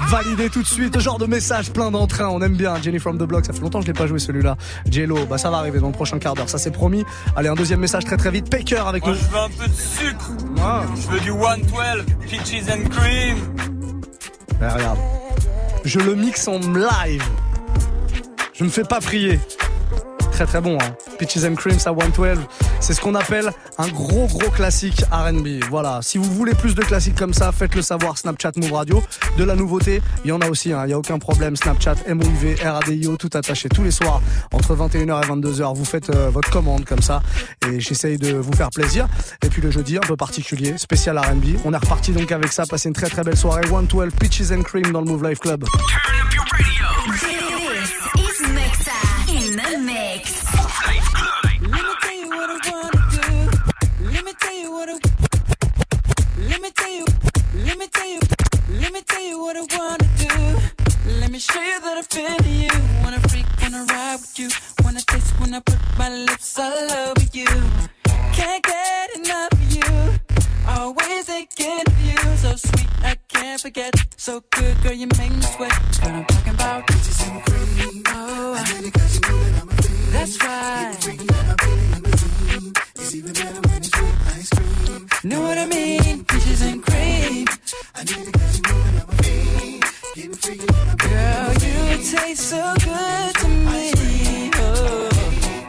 Validé 0.08 0.50
tout 0.50 0.62
de 0.62 0.66
suite, 0.66 0.98
genre 1.00 1.18
de 1.18 1.26
message 1.26 1.70
plein 1.72 1.90
d'entrain, 1.90 2.28
on 2.28 2.40
aime 2.42 2.56
bien 2.56 2.74
Jenny 2.82 2.98
from 2.98 3.16
the 3.16 3.22
Block, 3.22 3.46
ça 3.46 3.52
fait 3.52 3.60
longtemps 3.60 3.78
que 3.78 3.86
je 3.86 3.90
l'ai 3.92 3.98
pas 3.98 4.06
joué 4.06 4.18
celui-là. 4.18 4.56
Jello, 4.90 5.24
bah 5.28 5.38
ça 5.38 5.50
va 5.50 5.56
arriver 5.58 5.80
dans 5.80 5.86
le 5.86 5.92
prochain 5.92 6.18
quart 6.18 6.34
d'heure, 6.34 6.48
ça 6.48 6.58
c'est 6.58 6.70
promis. 6.72 7.04
Allez, 7.36 7.48
un 7.48 7.54
deuxième 7.54 7.80
message 7.80 8.04
très 8.04 8.16
très 8.16 8.30
vite, 8.30 8.50
Paker 8.50 8.86
avec 8.86 9.04
Moi 9.04 9.12
nous. 9.14 9.18
je 9.18 9.24
veux 9.24 9.38
un 9.38 9.48
peu 9.48 9.66
de 9.66 9.74
sucre. 9.74 10.30
Je 10.96 11.08
veux 11.08 11.20
du 11.20 11.30
112, 11.30 12.04
peaches 12.28 12.68
and 12.68 12.88
cream. 12.90 13.36
Eh, 14.60 14.66
regarde, 14.66 14.98
je 15.84 16.00
le 16.00 16.14
mixe 16.14 16.48
en 16.48 16.58
live. 16.58 17.22
Je 18.52 18.64
me 18.64 18.70
fais 18.70 18.84
pas 18.84 19.00
prier. 19.00 19.38
Très 20.32 20.46
très 20.46 20.60
bon, 20.60 20.78
hein. 20.80 20.96
Peaches 21.18 21.44
and 21.44 21.54
Creams 21.54 21.76
à 21.76 21.94
112. 21.94 22.38
C'est 22.84 22.92
ce 22.92 23.00
qu'on 23.00 23.14
appelle 23.14 23.50
un 23.78 23.88
gros 23.88 24.26
gros 24.26 24.50
classique 24.50 25.06
RB. 25.10 25.64
Voilà. 25.70 26.00
Si 26.02 26.18
vous 26.18 26.30
voulez 26.30 26.52
plus 26.52 26.74
de 26.74 26.82
classiques 26.82 27.14
comme 27.14 27.32
ça, 27.32 27.50
faites-le 27.50 27.80
savoir. 27.80 28.18
Snapchat 28.18 28.52
Move 28.56 28.74
Radio. 28.74 29.02
De 29.38 29.44
la 29.44 29.54
nouveauté, 29.54 30.02
il 30.22 30.28
y 30.28 30.32
en 30.32 30.40
a 30.42 30.50
aussi, 30.50 30.70
hein. 30.70 30.82
il 30.84 30.88
n'y 30.88 30.92
a 30.92 30.98
aucun 30.98 31.18
problème. 31.18 31.56
Snapchat, 31.56 31.94
MOUV, 32.06 32.56
RADIO, 32.62 33.16
tout 33.16 33.30
attaché 33.32 33.70
tous 33.70 33.82
les 33.84 33.90
soirs 33.90 34.20
entre 34.52 34.76
21h 34.76 35.24
et 35.24 35.26
22h. 35.28 35.74
Vous 35.74 35.86
faites 35.86 36.10
euh, 36.10 36.28
votre 36.28 36.50
commande 36.50 36.84
comme 36.84 37.00
ça 37.00 37.22
et 37.66 37.80
j'essaye 37.80 38.18
de 38.18 38.34
vous 38.34 38.52
faire 38.52 38.68
plaisir. 38.68 39.08
Et 39.42 39.48
puis 39.48 39.62
le 39.62 39.70
jeudi, 39.70 39.96
un 39.96 40.06
peu 40.06 40.16
particulier, 40.16 40.76
spécial 40.76 41.18
RB. 41.18 41.56
On 41.64 41.72
est 41.72 41.78
reparti 41.78 42.12
donc 42.12 42.30
avec 42.32 42.52
ça. 42.52 42.66
Passez 42.66 42.90
une 42.90 42.94
très 42.94 43.08
très 43.08 43.22
belle 43.22 43.38
soirée. 43.38 43.66
112 43.66 44.12
Peaches 44.20 44.50
and 44.52 44.60
Cream 44.60 44.92
dans 44.92 45.00
le 45.00 45.06
Move 45.06 45.26
Life 45.26 45.38
Club. 45.38 45.64
Mixa 48.52 48.92
in 49.28 49.56
the 49.56 49.78
mix. 49.78 50.13
What 59.54 59.72
I 59.72 59.78
wanna 59.78 60.08
do. 60.18 61.20
Let 61.20 61.30
me 61.30 61.38
show 61.38 61.60
you 61.60 61.80
that 61.80 61.98
I 61.98 62.02
feel 62.02 62.42
you. 62.46 62.68
Wanna 63.02 63.20
freak, 63.28 63.46
wanna 63.62 63.84
ride 63.84 64.16
with 64.20 64.38
you. 64.38 64.48
Wanna 64.82 65.00
taste 65.00 65.38
when 65.38 65.54
I 65.54 65.60
put 65.60 65.78
my 65.98 66.08
lips 66.08 66.58
all 66.58 66.90
over 66.90 67.26
you. 67.32 67.46
Can't 68.32 68.64
get 68.64 69.16
enough 69.16 69.52
of 69.52 69.72
you. 69.72 70.18
Always 70.66 71.26
thinking 71.26 71.82
of 71.86 72.00
you. 72.00 72.18
So 72.36 72.56
sweet, 72.56 72.88
I 73.04 73.16
can't 73.28 73.60
forget. 73.60 73.94
So 74.16 74.42
good, 74.50 74.76
girl, 74.82 74.92
you 74.92 75.06
make 75.18 75.30
me 75.30 75.42
sweat. 75.42 75.72
What 76.02 76.10
I'm 76.10 76.24
talking 76.24 76.54
about. 76.54 76.86
Peaches 76.88 77.20
and 77.22 77.42
cream. 77.44 78.02
Oh, 78.08 78.54
I 78.58 78.72
really 78.74 78.90
got 78.90 79.14
you 79.14 79.20
moving 79.28 79.54
on 79.60 79.66
my 79.66 79.74
feet. 79.74 80.12
That's 80.12 80.42
right. 80.42 80.96
It's 82.96 83.14
even 83.14 83.32
better 83.32 83.60
when 83.68 83.76
it's 83.76 84.00
with 84.00 84.36
ice 84.36 84.48
cream. 84.50 84.93
Know 85.24 85.40
what 85.40 85.56
I 85.56 85.64
mean? 85.64 86.22
Peaches 86.26 86.60
and 86.60 86.82
cream. 86.84 87.46
I 87.94 88.04
need 88.04 88.26
to 88.26 88.30
get 88.30 88.56
you 88.56 88.62
moving 88.68 89.00
on 89.00 89.06
my 89.08 89.14
feet. 89.22 89.84
Getting 90.14 90.68
on 90.68 90.86
my 90.86 90.94
Girl, 90.96 91.52
you 91.64 91.96
taste 92.12 92.50
so 92.50 92.74
good 92.84 93.34
to 93.36 93.48
me. 93.48 94.50
Oh, 94.52 95.08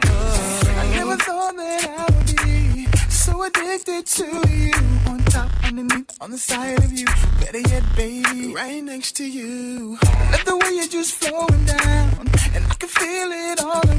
oh. 0.04 0.74
I 0.76 0.96
never 0.98 1.16
thought 1.16 1.56
that 1.56 1.88
I 1.88 2.04
would 2.04 2.36
be 2.36 2.86
so 3.08 3.44
addicted 3.44 4.04
to 4.04 4.26
you. 4.46 4.72
On 5.06 5.24
top, 5.24 5.50
underneath, 5.64 6.12
on 6.20 6.32
the 6.32 6.38
side 6.38 6.78
of 6.84 6.92
you. 6.92 7.06
Better 7.40 7.60
yet, 7.60 7.82
baby, 7.96 8.52
right 8.52 8.84
next 8.84 9.16
to 9.16 9.24
you. 9.24 9.96
I 10.02 10.32
love 10.32 10.44
the 10.44 10.56
way 10.58 10.70
you're 10.74 10.86
just 10.86 11.14
flowing 11.14 11.64
down. 11.64 12.28
And 12.54 12.66
I 12.66 12.74
can 12.74 12.88
feel 12.90 13.32
it 13.32 13.60
all 13.64 13.80
around. 13.88 13.95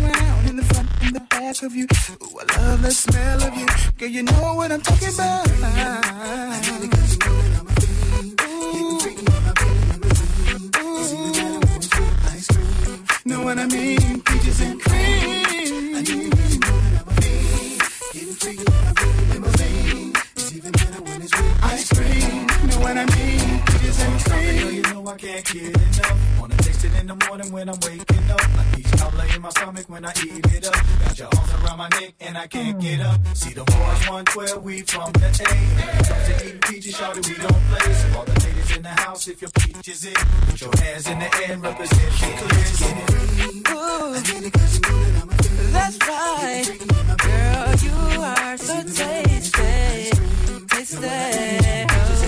Of 1.47 1.73
you. 1.73 1.87
Ooh, 2.21 2.39
I 2.39 2.59
love 2.59 2.81
the 2.81 2.91
smell 2.91 3.41
of 3.41 3.55
you. 3.57 3.65
Girl, 3.97 4.09
you 4.09 4.21
know 4.21 4.53
what 4.53 4.69
I'm 4.69 4.81
talking 4.81 5.07
about. 5.13 5.47
Know 13.25 13.43
what 13.45 13.57
I 13.57 13.65
mean? 13.67 14.21
Peaches 14.21 14.61
and 14.61 14.81
cream. 14.81 15.95
I 15.95 16.01
need 16.01 16.33
on 16.33 17.05
my 17.05 17.13
feet. 17.15 17.81
Getting 18.11 18.33
freaky 18.35 18.63
when 18.65 18.83
I 18.83 18.93
feel 18.93 19.17
it 19.17 19.35
in 19.35 19.41
my 19.41 19.47
veins. 19.47 20.17
It's 20.35 20.53
even 20.53 20.71
better 20.73 21.01
when 21.01 21.21
it's 21.21 21.31
with 21.31 21.63
ice 21.63 21.89
cream. 21.93 22.47
Know 22.69 22.79
what 22.81 22.97
I 22.97 23.05
mean? 23.15 23.61
Peaches 23.65 23.99
and 24.01 24.25
cream. 24.25 24.59
Girl, 24.59 24.71
you 24.71 24.81
know 24.83 25.07
I 25.07 25.15
can't 25.15 25.45
get 25.45 25.63
enough. 25.63 26.39
Wanna 26.41 26.57
taste 26.57 26.83
it 26.83 26.93
in 26.99 27.07
the 27.07 27.15
morning 27.25 27.51
when 27.53 27.69
I'm 27.69 27.79
waking 27.79 28.31
up. 28.31 28.41
Like 28.57 28.75
peach 28.75 28.91
cobbler 28.99 29.25
in 29.33 29.41
my 29.41 29.49
stomach 29.49 29.85
when 29.87 30.05
I 30.05 30.11
eat 30.11 30.45
it 30.53 30.67
up. 30.67 30.86
My 31.89 31.99
neck 31.99 32.13
and 32.19 32.37
I 32.37 32.47
can't 32.47 32.79
get 32.79 33.01
up. 33.01 33.19
See 33.33 33.53
the 33.53 33.63
boys 33.63 34.07
112, 34.07 34.63
we 34.63 34.81
from 34.81 35.11
the 35.13 35.27
A. 35.27 35.29
When 35.29 35.89
it 35.89 36.07
comes 36.07 36.25
to 36.27 36.45
eating 36.45 36.59
peaches, 36.61 36.95
shawty, 36.95 37.27
we 37.27 37.35
don't 37.35 37.63
play. 37.69 37.93
So 37.93 38.17
all 38.17 38.25
the 38.25 38.31
ladies 38.45 38.75
in 38.75 38.83
the 38.83 38.89
house, 38.89 39.27
if 39.27 39.41
your 39.41 39.51
peach 39.51 39.87
is 39.87 40.05
it, 40.05 40.15
put 40.15 40.61
your 40.61 40.75
hands 40.77 41.07
in 41.07 41.19
the 41.19 41.25
air 41.47 41.57
represent 41.57 42.11
the 42.11 42.47
clear. 44.83 45.13
That's 45.71 45.97
right. 46.07 46.65
Girl, 47.25 47.75
you 47.85 48.21
are 48.21 48.57
so 48.57 48.83
tasty. 48.83 50.11
Tasty. 50.67 50.97
Oh, 51.89 52.27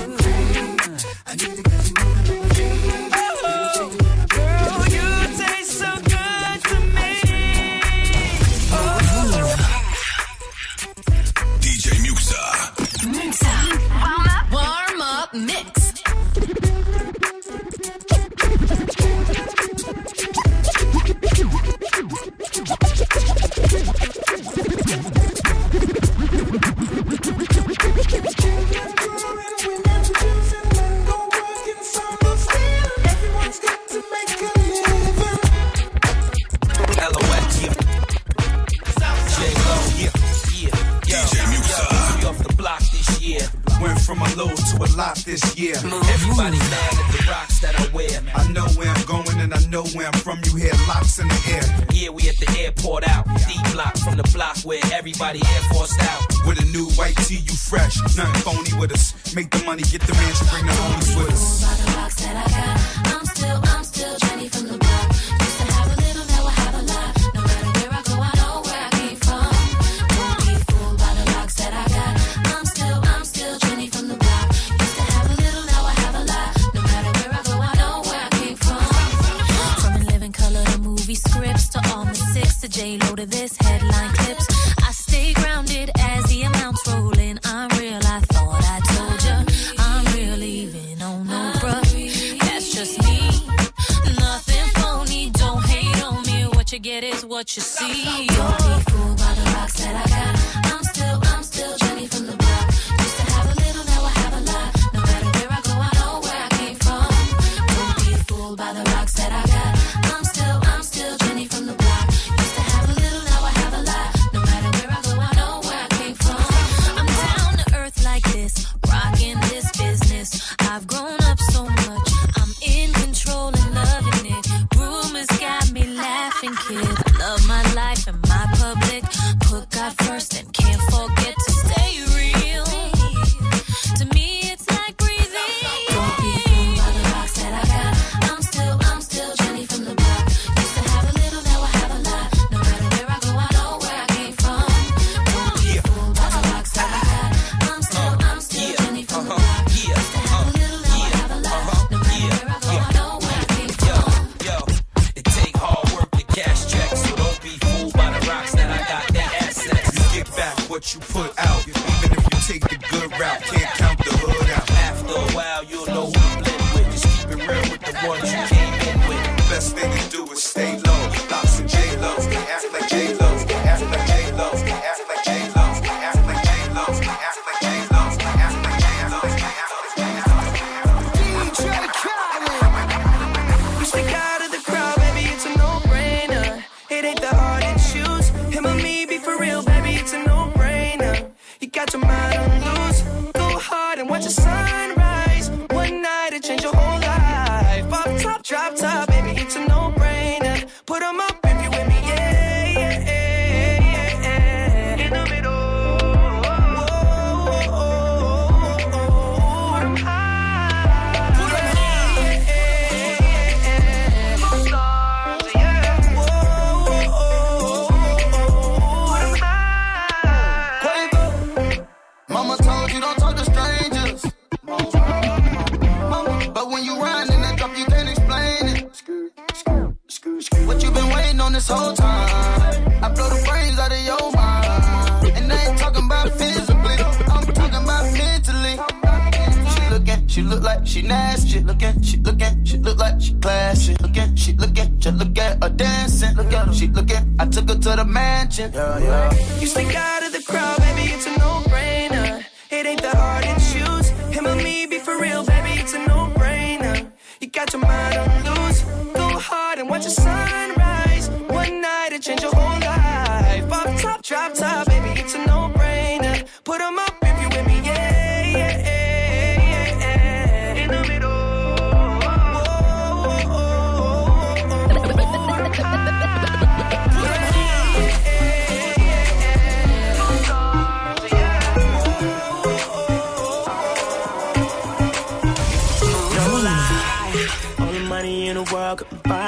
lot 45.60 45.74
this 45.74 45.84
year. 45.84 46.01
Everybody 46.14 46.57
mad 46.57 46.93
at 46.93 47.12
the 47.12 47.28
rocks 47.30 47.60
that 47.60 47.80
I 47.80 47.88
wear. 47.93 48.22
I 48.36 48.51
know 48.51 48.68
where 48.78 48.89
I'm 48.89 49.05
going 49.05 49.39
and 49.39 49.53
I 49.53 49.60
know 49.68 49.84
where 49.95 50.07
I'm 50.07 50.20
from. 50.20 50.39
You 50.45 50.55
hear 50.55 50.74
locks 50.88 51.20
in 51.20 51.28
the 51.28 51.41
air. 51.51 51.86
Yeah, 51.93 52.10
we 52.10 52.30
at 52.30 52.38
the 52.38 52.49
airport 52.60 53.07
out. 53.07 53.26
D 53.47 53.55
block 53.74 53.97
from 53.97 54.18
the 54.18 54.24
block 54.34 54.57
where 54.64 54.82
everybody 54.93 55.39
air 55.39 55.62
forced 55.74 56.01
out. 56.01 56.24
With 56.47 56.60
a 56.62 56.66
new 56.72 56.89
white 56.91 57.16
tee, 57.28 57.43
you 57.43 57.55
fresh. 57.55 57.99
Nothing 58.18 58.41
phony 58.41 58.74
with 58.80 58.91
us. 58.91 59.14
Make 59.36 59.49
the 59.51 59.64
money, 59.66 59.84
get 59.84 60.01
the 60.01 60.14
mansion, 60.14 60.47
bring 60.51 60.69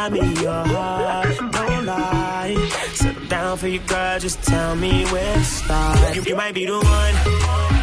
got 0.01 0.11
me 0.11 0.41
your 0.41 0.65
heart. 0.65 1.37
Don't 1.51 1.85
lie. 1.85 2.55
Settle 2.93 3.25
down 3.27 3.57
for 3.57 3.67
your 3.67 3.83
girl, 3.83 4.19
just 4.19 4.41
tell 4.43 4.75
me 4.75 5.05
where 5.05 5.35
to 5.35 5.43
start. 5.43 6.15
You, 6.15 6.23
you 6.23 6.35
might 6.35 6.55
be 6.55 6.65
the 6.65 6.79
one. 6.79 7.80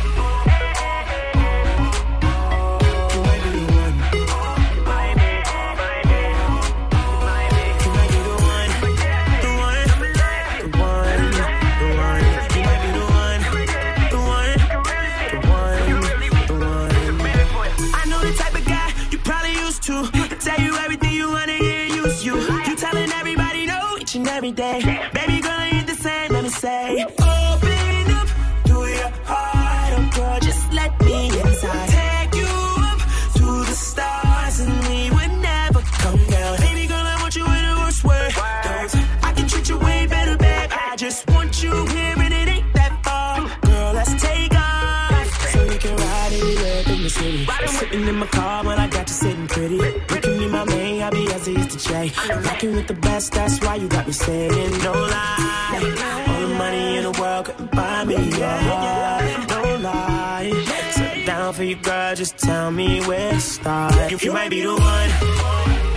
every 24.48 24.52
day. 24.52 25.10
Baby 25.12 25.40
girl, 25.40 25.52
I 25.52 25.70
ain't 25.72 25.86
the 25.86 25.94
same, 25.94 26.32
let 26.32 26.42
me 26.42 26.50
say. 26.50 27.04
Open 27.04 28.10
up, 28.12 28.28
to 28.64 28.72
your 28.72 29.10
heart 29.24 29.92
oh 29.94 30.02
up, 30.02 30.14
girl, 30.14 30.40
just 30.40 30.72
let 30.72 31.00
me 31.00 31.26
inside. 31.40 31.88
Take 31.88 32.34
you 32.34 32.46
up 32.46 33.00
to 33.34 33.46
the 33.68 33.76
stars 33.76 34.60
and 34.60 34.72
we 34.88 35.10
would 35.10 35.32
never 35.40 35.80
come 35.80 36.22
down. 36.26 36.58
Baby 36.60 36.86
girl, 36.86 37.04
I 37.04 37.16
want 37.20 37.36
you 37.36 37.44
in 37.44 37.64
the 37.68 37.76
worst 37.82 38.04
way. 38.04 38.28
Don't, 38.62 39.24
I 39.24 39.32
can 39.32 39.48
treat 39.48 39.68
you 39.68 39.78
way 39.78 40.06
better, 40.06 40.36
babe. 40.36 40.70
I 40.72 40.96
just 40.96 41.28
want 41.30 41.62
you 41.62 41.72
here 41.86 42.14
and 42.18 42.34
it 42.34 42.48
ain't 42.48 42.72
that 42.74 42.92
far. 43.04 43.40
Girl, 43.68 43.92
let's 43.92 44.14
take 44.22 44.54
off 44.54 45.52
so 45.52 45.66
we 45.66 45.76
can 45.76 45.96
ride 45.96 46.32
anywhere 46.32 46.82
in 46.94 47.02
the 47.02 47.10
city. 47.10 47.46
I'm 47.48 47.68
sitting 47.68 48.06
in 48.06 48.16
my 48.16 48.26
car, 48.26 48.64
but 48.64 48.78
I 48.78 48.86
got 48.86 49.08
you 49.08 49.14
sitting 49.14 49.46
pretty. 49.46 49.76
You 49.76 50.38
me 50.38 50.48
my 50.48 50.64
man, 50.64 51.02
I'll 51.02 51.10
be 51.10 51.26
as 51.32 51.48
easy 51.48 51.60
used 51.60 51.70
to 51.70 51.88
Jay. 51.88 52.12
Rocking 52.44 52.74
with 52.74 52.86
the 52.86 52.94
that's, 53.18 53.30
that's 53.30 53.60
why 53.64 53.74
you 53.74 53.88
got 53.88 54.06
me 54.06 54.12
saying 54.12 54.78
no 54.78 54.92
lie. 54.92 56.24
All 56.28 56.40
the 56.40 56.54
money 56.54 56.98
in 56.98 57.02
the 57.02 57.20
world 57.20 57.46
couldn't 57.46 57.72
buy 57.72 58.04
me 58.04 58.14
your 58.14 58.46
heart. 58.46 59.48
No 59.48 59.76
lie. 59.78 60.52
So 60.92 61.24
down 61.26 61.52
for 61.52 61.64
you, 61.64 61.74
girl, 61.74 62.14
just 62.14 62.38
tell 62.38 62.70
me 62.70 63.00
where 63.06 63.32
to 63.32 63.40
start. 63.40 64.12
You, 64.12 64.18
you 64.20 64.32
might 64.32 64.50
be 64.50 64.62
the 64.62 64.70
one 64.72 65.87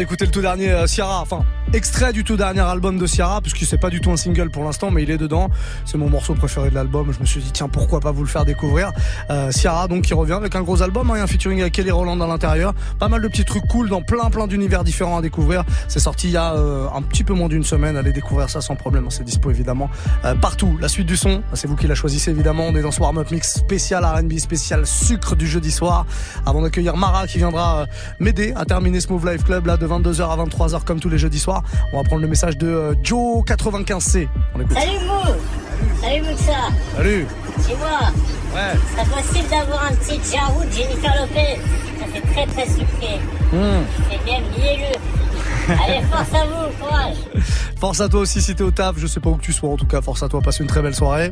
d'écouter 0.00 0.24
le 0.24 0.30
tout 0.30 0.40
dernier 0.40 0.70
euh, 0.70 0.86
Ciara, 0.86 1.20
enfin 1.20 1.44
extrait 1.72 2.12
du 2.12 2.24
tout 2.24 2.36
dernier 2.36 2.60
album 2.60 2.98
de 2.98 3.06
Ciara, 3.06 3.40
puisque 3.40 3.58
c'est 3.58 3.78
pas 3.78 3.90
du 3.90 4.00
tout 4.00 4.10
un 4.10 4.16
single 4.16 4.50
pour 4.50 4.64
l'instant, 4.64 4.90
mais 4.90 5.02
il 5.02 5.10
est 5.10 5.18
dedans. 5.18 5.50
C'est 5.84 5.98
mon 5.98 6.08
morceau 6.08 6.34
préféré 6.34 6.70
de 6.70 6.74
l'album. 6.74 7.12
Je 7.12 7.20
me 7.20 7.24
suis 7.24 7.40
dit 7.40 7.52
tiens 7.52 7.68
pourquoi 7.68 8.00
pas 8.00 8.10
vous 8.10 8.22
le 8.22 8.28
faire 8.28 8.44
découvrir. 8.44 8.92
Euh, 9.30 9.50
Ciara 9.52 9.88
donc 9.88 10.02
qui 10.02 10.14
revient 10.14 10.32
avec 10.32 10.54
un 10.56 10.62
gros 10.62 10.82
album, 10.82 11.10
hein, 11.10 11.16
et 11.16 11.20
un 11.20 11.26
featuring 11.26 11.60
avec 11.60 11.74
Kelly 11.74 11.90
Roland 11.90 12.20
à 12.20 12.26
l'intérieur. 12.26 12.74
Pas 12.98 13.08
mal 13.08 13.22
de 13.22 13.28
petits 13.28 13.44
trucs 13.44 13.66
cool 13.66 13.88
dans 13.88 14.02
plein 14.02 14.30
plein 14.30 14.46
d'univers 14.46 14.84
différents 14.84 15.18
à 15.18 15.22
découvrir. 15.22 15.64
C'est 15.88 16.00
sorti 16.00 16.28
il 16.28 16.32
y 16.32 16.36
a 16.36 16.54
euh, 16.54 16.86
un 16.94 17.02
petit 17.02 17.24
peu 17.24 17.34
moins 17.34 17.48
d'une 17.48 17.64
semaine. 17.64 17.96
Allez 17.96 18.12
découvrir 18.12 18.50
ça 18.50 18.60
sans 18.60 18.76
problème. 18.76 19.06
C'est 19.10 19.24
dispo 19.24 19.50
évidemment 19.50 19.90
euh, 20.24 20.34
partout. 20.34 20.76
La 20.80 20.88
suite 20.88 21.06
du 21.06 21.16
son, 21.16 21.42
c'est 21.54 21.68
vous 21.68 21.76
qui 21.76 21.86
la 21.86 21.94
choisissez 21.94 22.30
évidemment. 22.30 22.64
On 22.68 22.74
est 22.74 22.82
dans 22.82 22.90
ce 22.90 23.00
warm 23.00 23.18
up 23.18 23.30
mix 23.30 23.54
spécial 23.54 24.04
R&B, 24.04 24.38
spécial 24.38 24.86
sucre 24.86 25.36
du 25.36 25.46
jeudi 25.46 25.70
soir. 25.70 26.06
Avant 26.46 26.62
d'accueillir 26.62 26.96
Mara 26.96 27.26
qui 27.26 27.38
viendra 27.38 27.82
euh, 27.82 27.86
m'aider 28.18 28.52
à 28.56 28.64
terminer 28.64 29.00
ce 29.00 29.12
Move 29.12 29.30
Life 29.30 29.44
Club 29.44 29.66
là 29.66 29.76
de 29.76 29.86
22h 29.86 30.22
à 30.22 30.44
23h 30.44 30.84
comme 30.84 31.00
tous 31.00 31.08
les 31.08 31.18
jeudis 31.18 31.38
soirs. 31.38 31.59
On 31.92 31.98
va 31.98 32.04
prendre 32.04 32.22
le 32.22 32.28
message 32.28 32.56
de 32.58 32.68
euh, 32.68 32.94
Joe95C. 33.02 34.28
On 34.54 34.60
écoute. 34.60 34.76
Salut 34.76 34.98
Mou 35.06 35.32
Salut 36.02 36.20
Muxa 36.22 36.52
Salut. 36.96 37.26
Dis-moi, 37.58 38.00
Ouais. 38.54 38.78
c'est 38.96 39.08
possible 39.10 39.48
d'avoir 39.50 39.84
un 39.84 39.94
petit 39.94 40.20
Jarou 40.32 40.64
de 40.64 40.70
Jennifer 40.72 41.14
Lopez 41.20 41.60
Ça 42.00 42.06
fait 42.06 42.20
très 42.32 42.46
très 42.46 42.66
sucré. 42.66 43.20
Hmm. 43.52 43.82
C'est 44.10 44.24
bien 44.24 44.40
mielleux. 44.40 44.96
Allez, 45.70 46.02
force 46.10 46.34
à 46.34 46.46
vous, 46.46 46.84
courage 46.84 47.16
Force 47.78 48.00
à 48.00 48.08
toi 48.08 48.20
aussi 48.20 48.42
si 48.42 48.54
t'es 48.54 48.62
au 48.62 48.70
taf, 48.70 48.96
je 48.98 49.06
sais 49.06 49.20
pas 49.20 49.30
où 49.30 49.36
que 49.36 49.42
tu 49.42 49.52
sois 49.52 49.70
en 49.70 49.76
tout 49.76 49.86
cas, 49.86 50.00
force 50.02 50.22
à 50.22 50.28
toi, 50.28 50.40
passe 50.40 50.60
une 50.60 50.66
très 50.66 50.82
belle 50.82 50.94
soirée. 50.94 51.30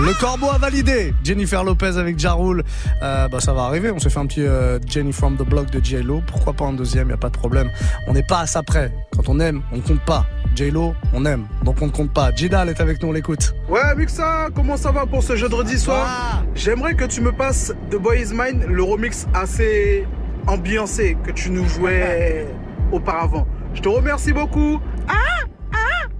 Le 0.00 0.12
corbeau 0.20 0.48
a 0.50 0.58
validé 0.58 1.12
Jennifer 1.24 1.64
Lopez 1.64 1.96
avec 1.96 2.18
Jarul. 2.18 2.62
Euh, 3.02 3.26
bah 3.28 3.40
ça 3.40 3.52
va 3.52 3.62
arriver, 3.62 3.90
on 3.90 3.98
s'est 3.98 4.10
fait 4.10 4.20
un 4.20 4.26
petit 4.26 4.42
euh, 4.42 4.78
Jenny 4.86 5.12
from 5.12 5.36
the 5.36 5.42
block 5.42 5.70
de 5.70 5.84
J-Lo. 5.84 6.22
Pourquoi 6.26 6.52
pas 6.52 6.66
un 6.66 6.72
deuxième, 6.72 7.08
y 7.10 7.12
a 7.12 7.16
pas 7.16 7.30
de 7.30 7.36
problème. 7.36 7.70
On 8.06 8.12
n'est 8.12 8.22
pas 8.22 8.40
à 8.40 8.46
ça 8.46 8.62
près. 8.62 8.92
Quand 9.16 9.28
on 9.28 9.40
aime, 9.40 9.62
on 9.72 9.80
compte 9.80 10.04
pas. 10.04 10.26
J-Lo, 10.54 10.94
on 11.12 11.24
aime, 11.24 11.46
donc 11.64 11.82
on 11.82 11.86
ne 11.86 11.90
compte 11.90 12.12
pas. 12.12 12.30
Jidal 12.34 12.68
est 12.68 12.80
avec 12.80 13.02
nous, 13.02 13.08
on 13.08 13.12
l'écoute. 13.12 13.54
Ouais, 13.68 13.94
Muxa, 13.96 14.48
comment 14.54 14.76
ça 14.76 14.92
va 14.92 15.06
pour 15.06 15.22
ce 15.22 15.34
jeudi 15.34 15.78
soir? 15.78 16.44
J'aimerais 16.54 16.94
que 16.94 17.04
tu 17.04 17.20
me 17.20 17.32
passes 17.32 17.72
de 17.90 17.96
Boy 17.96 18.22
Is 18.22 18.32
Mine 18.32 18.64
le 18.68 18.82
remix 18.82 19.26
assez 19.34 20.06
ambiancé 20.46 21.16
que 21.24 21.32
tu 21.32 21.50
nous 21.50 21.68
jouais 21.68 22.46
auparavant. 22.92 23.46
Je 23.74 23.82
te 23.82 23.88
remercie 23.88 24.32
beaucoup. 24.32 24.80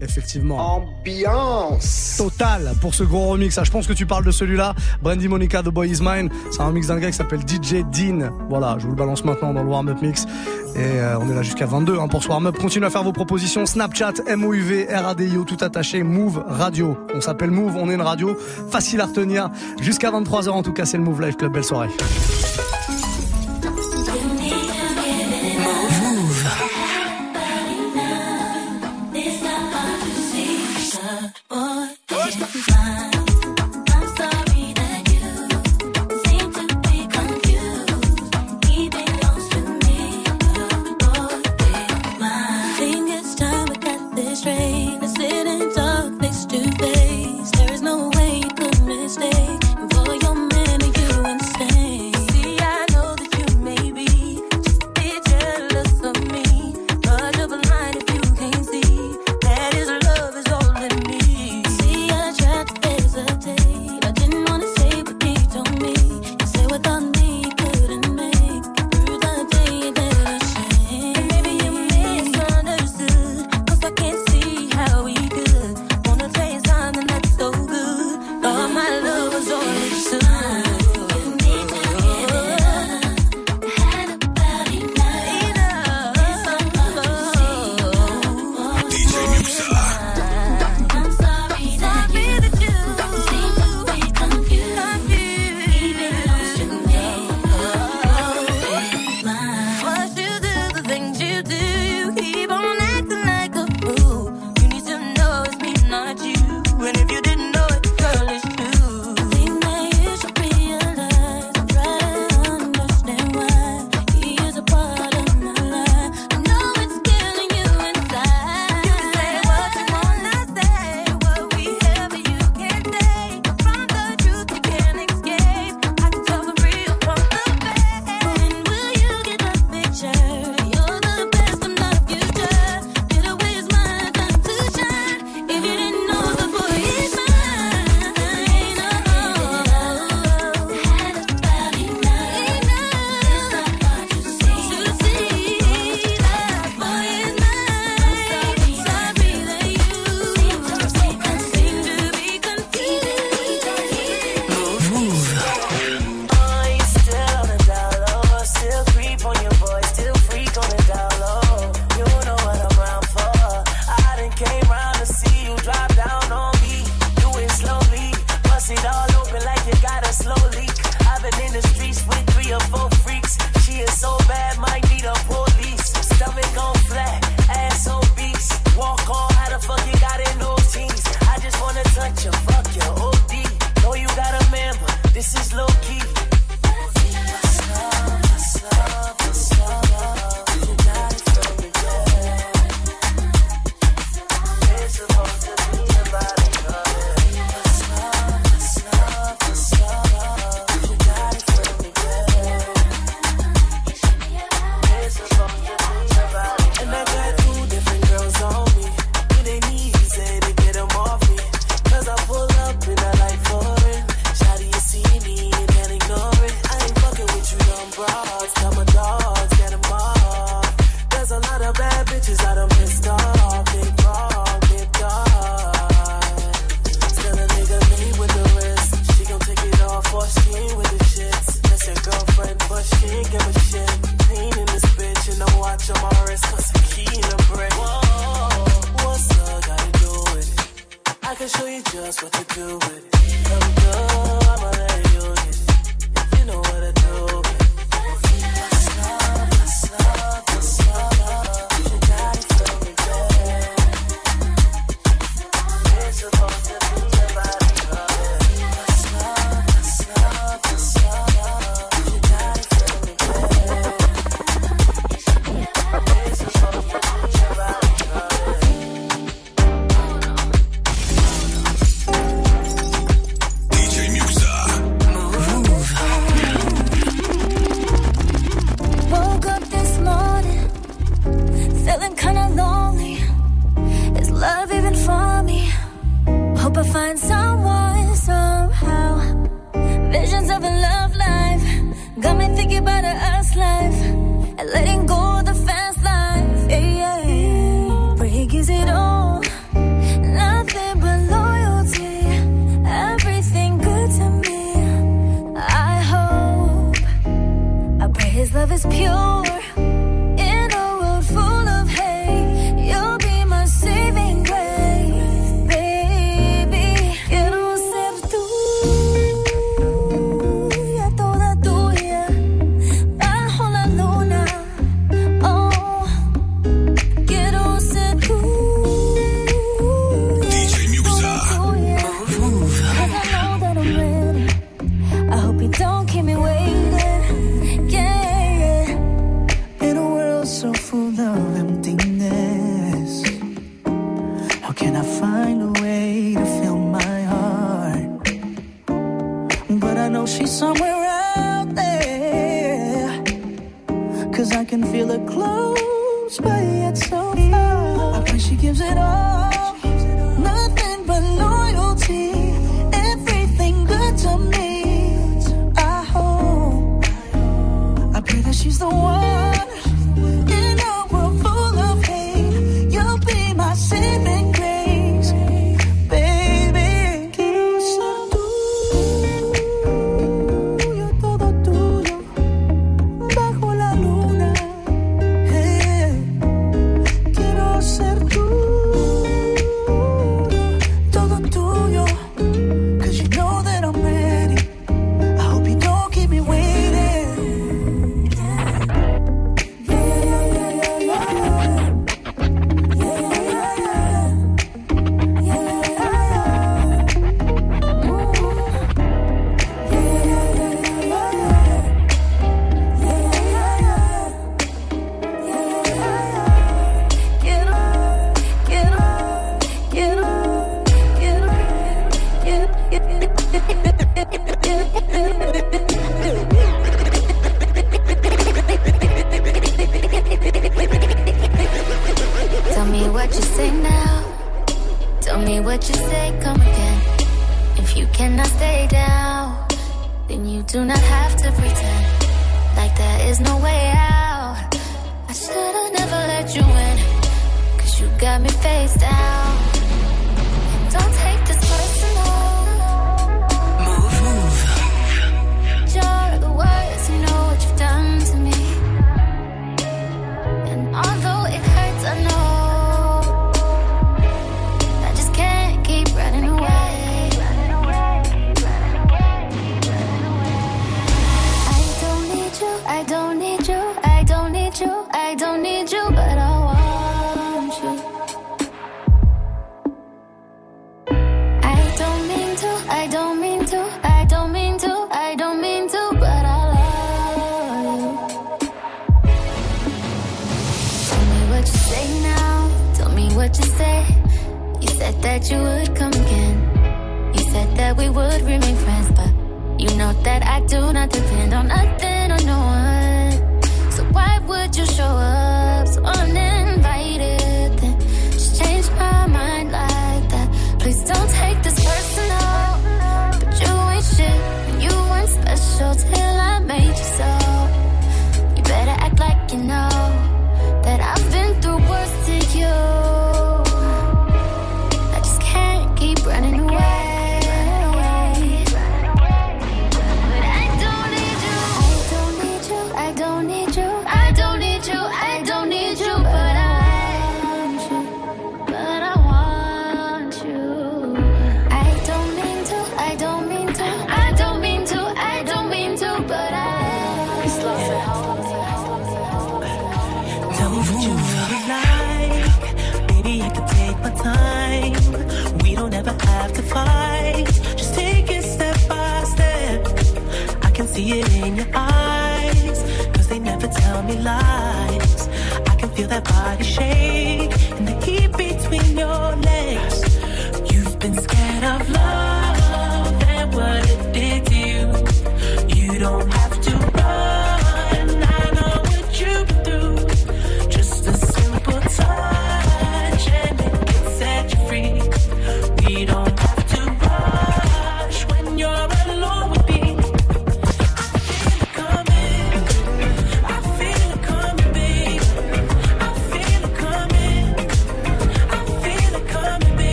Effectivement. 0.00 0.84
Ambiance. 1.00 2.16
Total 2.18 2.74
pour 2.80 2.94
ce 2.94 3.02
gros 3.02 3.28
remix. 3.28 3.56
Ah, 3.56 3.64
je 3.64 3.70
pense 3.70 3.86
que 3.86 3.92
tu 3.92 4.04
parles 4.04 4.24
de 4.24 4.30
celui-là. 4.30 4.74
Brandy 5.02 5.26
Monica, 5.28 5.62
The 5.62 5.68
Boy 5.68 5.90
Is 5.90 6.02
Mine. 6.02 6.28
C'est 6.50 6.60
un 6.60 6.66
remix 6.66 6.88
d'un 6.88 6.98
gars 6.98 7.10
qui 7.10 7.16
s'appelle 7.16 7.40
DJ 7.40 7.82
Dean. 7.90 8.30
Voilà, 8.50 8.76
je 8.78 8.84
vous 8.84 8.90
le 8.90 8.96
balance 8.96 9.24
maintenant 9.24 9.54
dans 9.54 9.62
le 9.62 9.68
warm 9.68 9.88
up 9.88 10.02
mix. 10.02 10.26
Et 10.74 10.80
euh, 10.80 11.18
on 11.18 11.30
est 11.30 11.34
là 11.34 11.42
jusqu'à 11.42 11.64
22 11.64 11.98
hein, 11.98 12.08
pour 12.08 12.22
ce 12.22 12.28
warm 12.28 12.46
up. 12.46 12.58
Continuez 12.58 12.86
à 12.86 12.90
faire 12.90 13.04
vos 13.04 13.12
propositions. 13.12 13.64
Snapchat, 13.64 14.14
MOUV, 14.36 14.86
RADIO, 14.90 15.44
tout 15.44 15.64
attaché. 15.64 16.02
Move 16.02 16.44
Radio. 16.46 16.98
On 17.14 17.22
s'appelle 17.22 17.50
Move, 17.50 17.76
on 17.76 17.88
est 17.88 17.94
une 17.94 18.02
radio. 18.02 18.36
Facile 18.70 19.00
à 19.00 19.06
retenir. 19.06 19.48
Jusqu'à 19.80 20.10
23h 20.10 20.50
en 20.50 20.62
tout 20.62 20.72
cas, 20.72 20.84
c'est 20.84 20.98
le 20.98 21.04
Move 21.04 21.22
Life 21.22 21.38
Club. 21.38 21.52
Belle 21.52 21.64
soirée. 21.64 21.88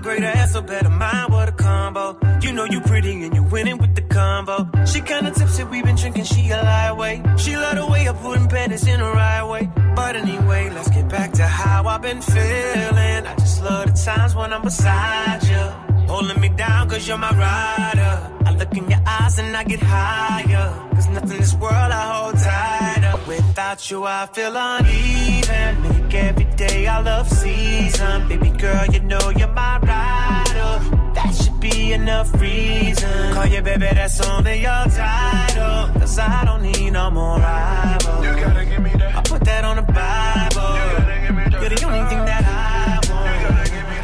But 0.00 0.08
greater 0.08 0.32
ass, 0.32 0.52
so 0.52 0.62
better 0.62 0.88
mind, 0.88 1.30
what 1.30 1.48
a 1.50 1.52
combo. 1.52 2.16
You 2.40 2.52
know 2.52 2.64
you 2.64 2.80
pretty 2.80 3.22
and 3.22 3.34
you're 3.34 3.50
winning 3.50 3.76
with 3.76 3.94
the 3.94 4.00
combo. 4.00 4.66
She 4.86 5.02
kinda 5.02 5.30
tipsy, 5.30 5.64
we 5.64 5.82
been 5.82 5.96
drinking, 5.96 6.24
she 6.24 6.48
a 6.50 6.56
lightweight. 6.56 7.20
She 7.38 7.54
love 7.54 7.76
the 7.76 7.86
way 7.86 8.08
I'm 8.08 8.16
putting 8.16 8.48
panties 8.48 8.86
in 8.86 8.98
the 8.98 9.10
right 9.10 9.44
way. 9.44 9.68
But 9.94 10.16
anyway, 10.16 10.70
let's 10.70 10.88
get 10.88 11.06
back 11.08 11.32
to 11.32 11.46
how 11.46 11.86
I've 11.86 12.00
been 12.00 12.22
feeling. 12.22 13.26
I 13.26 13.34
just 13.38 13.62
love 13.62 13.86
the 13.88 13.92
times 13.92 14.34
when 14.34 14.54
I'm 14.54 14.62
beside 14.62 15.42
you. 15.42 15.64
Holding 16.08 16.40
me 16.40 16.48
down 16.48 16.88
cause 16.88 17.06
you're 17.06 17.18
my 17.18 17.32
rider. 17.32 18.14
I 18.46 18.50
look 18.52 18.74
in 18.74 18.88
your 18.88 19.02
eyes 19.06 19.38
and 19.38 19.54
I 19.54 19.64
get 19.64 19.80
higher. 19.82 20.68
Cause 20.94 21.08
nothing 21.08 21.32
in 21.32 21.40
this 21.40 21.54
world 21.54 21.92
I 22.00 22.02
hold 22.12 22.38
tighter. 22.38 22.99
Without 23.30 23.88
you 23.88 24.02
I 24.02 24.26
feel 24.26 24.56
uneven. 24.56 25.82
Make 25.82 26.14
every 26.14 26.46
day 26.56 26.88
I 26.88 27.00
love 27.00 27.28
season. 27.28 28.26
Baby 28.28 28.50
girl, 28.50 28.86
you 28.86 28.98
know 28.98 29.30
you're 29.38 29.46
my 29.46 29.78
rider. 29.78 30.72
That 31.14 31.32
should 31.40 31.60
be 31.60 31.92
enough 31.92 32.28
reason. 32.40 33.32
Call 33.34 33.46
you 33.46 33.62
baby, 33.62 33.86
that's 33.94 34.20
only 34.26 34.62
your 34.62 34.84
title. 34.90 36.00
Cause 36.00 36.18
I 36.18 36.44
don't 36.44 36.62
need 36.62 36.90
no 36.90 37.08
more 37.12 37.38
rivals. 37.38 38.26
You 38.26 38.32
gotta 38.32 38.64
give 38.66 38.82
me 38.82 38.90
that. 38.98 39.14
I 39.14 39.22
put 39.22 39.44
that 39.44 39.64
on 39.64 39.76
the 39.76 39.82
Bible. 39.82 40.70
You 40.74 40.84
gotta 40.98 41.20
give 41.24 41.36
me 41.36 41.44
that. 41.44 41.60
You're 41.60 41.70
the 41.70 41.84
only 41.86 42.04
thing 42.10 42.24
that 42.30 42.44
I 42.44 42.98
want. 43.12 43.30
You 43.30 43.46
gotta 43.46 43.70
give 43.70 43.86
me 43.90 43.98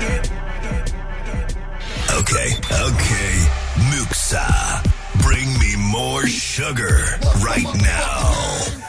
Okay, 2.20 2.48
okay. 2.90 3.32
Muxa, 3.90 4.46
bring 5.24 5.48
me 5.58 5.74
more 5.90 6.24
sugar 6.28 7.18
right 7.42 7.66
now. 7.82 8.85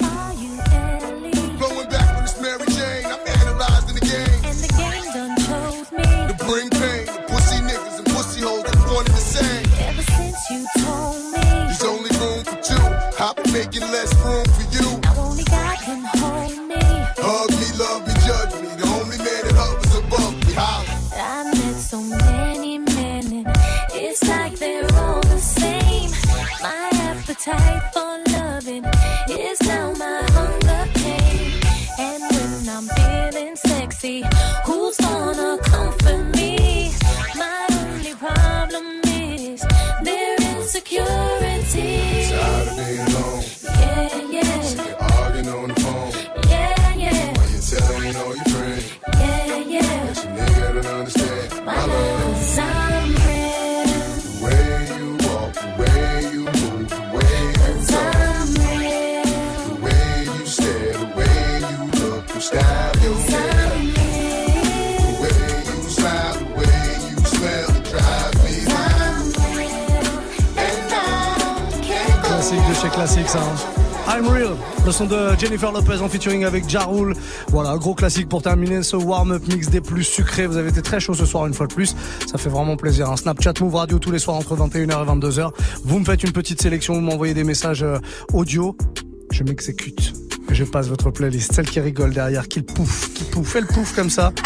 Classique 72.97 73.27
ça. 73.29 73.39
hein. 73.39 73.55
I'm 74.19 74.25
Real, 74.27 74.55
le 74.85 74.91
son 74.91 75.05
de 75.05 75.37
Jennifer 75.37 75.71
Lopez 75.71 76.01
en 76.01 76.07
featuring 76.09 76.45
avec 76.45 76.67
Ja 76.69 76.85
Rule. 76.85 77.13
Voilà, 77.49 77.69
un 77.71 77.77
gros 77.77 77.93
classique 77.93 78.27
pour 78.29 78.41
terminer 78.41 78.81
ce 78.81 78.95
warm-up 78.95 79.43
mix 79.49 79.69
des 79.69 79.81
plus 79.81 80.03
sucrés. 80.03 80.47
Vous 80.47 80.57
avez 80.57 80.69
été 80.69 80.81
très 80.81 80.99
chaud 80.99 81.13
ce 81.13 81.25
soir 81.25 81.45
une 81.45 81.53
fois 81.53 81.67
de 81.67 81.73
plus. 81.73 81.93
Ça 82.25 82.37
fait 82.37 82.49
vraiment 82.49 82.77
plaisir. 82.77 83.11
Un 83.11 83.17
Snapchat 83.17 83.53
Move 83.59 83.75
Radio 83.75 83.99
tous 83.99 84.11
les 84.11 84.19
soirs 84.19 84.37
entre 84.37 84.55
21h 84.55 84.81
et 85.03 85.07
22h. 85.27 85.51
Vous 85.83 85.99
me 85.99 86.05
faites 86.05 86.23
une 86.23 86.31
petite 86.31 86.61
sélection, 86.61 86.93
vous 86.95 87.01
m'envoyez 87.01 87.33
des 87.33 87.43
messages 87.43 87.83
euh, 87.83 87.97
audio. 88.33 88.75
Je 89.31 89.43
m'exécute. 89.43 90.13
Je 90.49 90.63
passe 90.63 90.87
votre 90.87 91.11
playlist. 91.11 91.53
Celle 91.53 91.69
qui 91.69 91.79
rigole 91.81 92.13
derrière, 92.13 92.47
qui 92.47 92.59
le 92.59 92.65
pouffe, 92.65 93.13
qui 93.13 93.25
pouffe. 93.25 93.49
Fais 93.49 93.61
le 93.61 93.67
pouffe 93.67 93.93
comme 93.95 94.09
ça. 94.09 94.31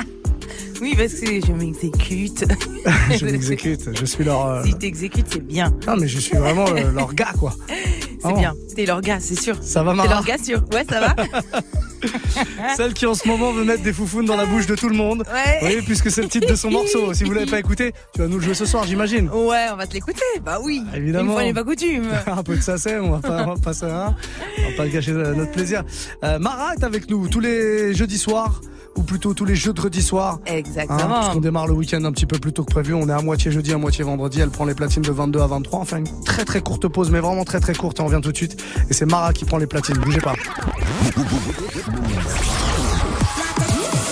Oui, 0.83 0.95
parce 0.97 1.13
que 1.13 1.27
je 1.45 1.51
m'exécute. 1.51 2.43
je 3.15 3.23
m'exécute. 3.23 3.81
Je 3.99 4.03
suis 4.03 4.23
leur. 4.23 4.47
euh, 4.47 4.63
Si 4.65 4.73
t'exécutes, 4.73 5.27
c'est 5.29 5.45
bien. 5.45 5.71
Non, 5.85 5.95
mais 5.95 6.07
je 6.07 6.17
suis 6.17 6.35
vraiment 6.35 6.65
euh, 6.69 6.91
leur 6.91 7.13
gars, 7.13 7.33
quoi. 7.39 7.53
C'est 8.21 8.27
Vraiment. 8.27 8.39
bien. 8.39 8.55
T'es 8.75 8.85
leur 8.85 9.01
gars, 9.01 9.19
c'est 9.19 9.39
sûr. 9.39 9.55
Ça 9.61 9.81
va, 9.83 9.91
T'es 9.91 9.97
Mara 9.97 10.09
leur 10.09 10.23
gars 10.23 10.37
sûr. 10.37 10.61
Ouais, 10.71 10.85
ça 10.87 10.99
va. 10.99 11.15
Celle 12.77 12.93
qui 12.93 13.05
en 13.05 13.13
ce 13.15 13.27
moment 13.27 13.51
veut 13.51 13.63
mettre 13.63 13.83
des 13.83 13.93
foufounes 13.93 14.25
dans 14.25 14.35
la 14.35 14.45
bouche 14.45 14.65
de 14.67 14.75
tout 14.75 14.89
le 14.89 14.95
monde. 14.95 15.23
Ouais. 15.31 15.59
Oui, 15.63 15.81
puisque 15.85 16.09
c'est 16.11 16.21
le 16.21 16.27
titre 16.27 16.47
de 16.47 16.55
son 16.55 16.69
morceau. 16.71 17.13
Si 17.13 17.23
vous 17.23 17.31
l'avez 17.33 17.49
pas 17.49 17.59
écouté, 17.59 17.93
tu 18.13 18.21
vas 18.21 18.27
nous 18.27 18.37
le 18.37 18.43
jouer 18.43 18.53
ce 18.53 18.65
soir, 18.65 18.85
j'imagine. 18.85 19.29
Ouais, 19.29 19.65
on 19.71 19.75
va 19.75 19.87
te 19.87 19.93
l'écouter. 19.93 20.21
Bah 20.43 20.59
oui. 20.61 20.83
Évidemment. 20.95 21.31
Une 21.31 21.33
fois 21.33 21.43
n'est 21.43 21.53
pas 21.53 21.63
coutume. 21.63 22.09
un 22.27 22.43
peu 22.43 22.55
de 22.55 22.61
SACEM, 22.61 23.05
on 23.05 23.11
va 23.11 23.19
pas, 23.19 23.43
on 23.43 23.53
va 23.55 23.59
pas, 23.61 23.73
ça, 23.73 24.15
on 24.59 24.71
va 24.71 24.77
pas 24.77 24.87
gâcher 24.87 25.11
notre 25.13 25.51
plaisir. 25.51 25.83
Euh, 26.23 26.39
Mara 26.39 26.73
est 26.75 26.83
avec 26.83 27.09
nous 27.09 27.27
tous 27.27 27.39
les 27.39 27.93
jeudis 27.93 28.17
soirs. 28.19 28.61
Ou 28.95 29.03
plutôt 29.03 29.33
tous 29.33 29.45
les 29.45 29.55
jeudredis 29.55 30.01
soirs. 30.01 30.39
Exactement. 30.45 30.99
Hein, 30.99 31.19
puisqu'on 31.21 31.39
démarre 31.39 31.67
le 31.67 31.73
week-end 31.73 32.03
un 32.03 32.11
petit 32.11 32.25
peu 32.25 32.37
plus 32.37 32.51
tôt 32.51 32.63
que 32.63 32.71
prévu. 32.71 32.93
On 32.93 33.07
est 33.07 33.13
à 33.13 33.21
moitié 33.21 33.51
jeudi, 33.51 33.71
à 33.73 33.77
moitié 33.77 34.03
vendredi. 34.03 34.41
Elle 34.41 34.49
prend 34.49 34.65
les 34.65 34.75
platines 34.75 35.03
de 35.03 35.11
22 35.11 35.39
à 35.39 35.47
23. 35.47 35.79
On 35.79 35.85
fait 35.85 35.99
une 35.99 36.23
très 36.25 36.45
très 36.45 36.61
courte 36.61 36.87
pause, 36.87 37.09
mais 37.09 37.19
vraiment 37.19 37.45
très 37.45 37.59
très 37.59 37.73
courte. 37.73 37.99
Et 37.99 38.01
on 38.01 38.07
revient 38.07 38.21
tout 38.21 38.31
de 38.31 38.37
suite. 38.37 38.61
Et 38.89 38.93
c'est 38.93 39.05
Mara 39.05 39.33
qui 39.33 39.45
prend 39.45 39.57
les 39.57 39.67
platines. 39.67 39.97
Bougez 39.97 40.19
pas. 40.19 40.33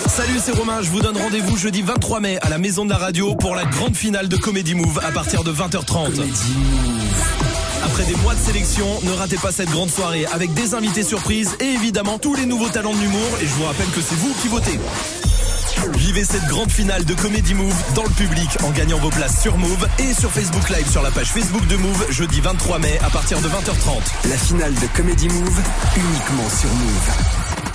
Salut, 0.08 0.38
c'est 0.38 0.56
Romain. 0.56 0.82
Je 0.82 0.90
vous 0.90 1.00
donne 1.00 1.16
rendez-vous 1.16 1.56
jeudi 1.56 1.82
23 1.82 2.20
mai 2.20 2.38
à 2.42 2.48
la 2.48 2.58
Maison 2.58 2.84
de 2.84 2.90
la 2.90 2.98
Radio 2.98 3.34
pour 3.36 3.54
la 3.54 3.64
grande 3.64 3.96
finale 3.96 4.28
de 4.28 4.36
Comedy 4.36 4.74
Move 4.74 5.00
à 5.02 5.12
partir 5.12 5.44
de 5.44 5.52
20h30. 5.52 7.49
Après 7.90 8.04
des 8.04 8.14
mois 8.22 8.34
de 8.34 8.38
sélection, 8.38 8.86
ne 9.02 9.10
ratez 9.10 9.36
pas 9.36 9.50
cette 9.50 9.68
grande 9.70 9.90
soirée 9.90 10.24
avec 10.26 10.54
des 10.54 10.74
invités 10.74 11.02
surprises 11.02 11.56
et 11.58 11.64
évidemment 11.64 12.18
tous 12.20 12.36
les 12.36 12.46
nouveaux 12.46 12.68
talents 12.68 12.92
de 12.92 13.00
l'humour. 13.00 13.28
Et 13.42 13.46
je 13.46 13.54
vous 13.54 13.64
rappelle 13.64 13.88
que 13.88 14.00
c'est 14.00 14.14
vous 14.14 14.32
qui 14.40 14.46
votez. 14.46 14.78
Vivez 15.96 16.24
cette 16.24 16.44
grande 16.44 16.70
finale 16.70 17.04
de 17.04 17.14
Comedy 17.14 17.52
Move 17.52 17.74
dans 17.96 18.04
le 18.04 18.10
public 18.10 18.48
en 18.62 18.70
gagnant 18.70 18.98
vos 18.98 19.10
places 19.10 19.42
sur 19.42 19.58
Move 19.58 19.88
et 19.98 20.14
sur 20.14 20.30
Facebook 20.30 20.68
Live 20.68 20.88
sur 20.88 21.02
la 21.02 21.10
page 21.10 21.32
Facebook 21.32 21.66
de 21.66 21.74
Move 21.76 22.06
jeudi 22.10 22.40
23 22.40 22.78
mai 22.78 22.96
à 23.02 23.10
partir 23.10 23.40
de 23.40 23.48
20h30. 23.48 24.28
La 24.28 24.36
finale 24.36 24.74
de 24.74 24.86
Comedy 24.96 25.28
Move, 25.28 25.60
uniquement 25.96 26.48
sur 26.48 26.68
Move. 26.68 27.10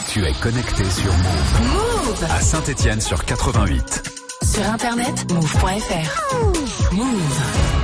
Tu 0.08 0.24
es 0.26 0.34
connecté 0.42 0.90
sur 0.92 1.12
Move. 1.12 2.08
Move 2.08 2.26
À 2.32 2.40
Saint-Etienne 2.40 3.02
sur 3.02 3.26
88. 3.26 4.04
Sur 4.44 4.70
internet, 4.70 5.30
move.fr. 5.34 6.94
Move. 6.94 7.75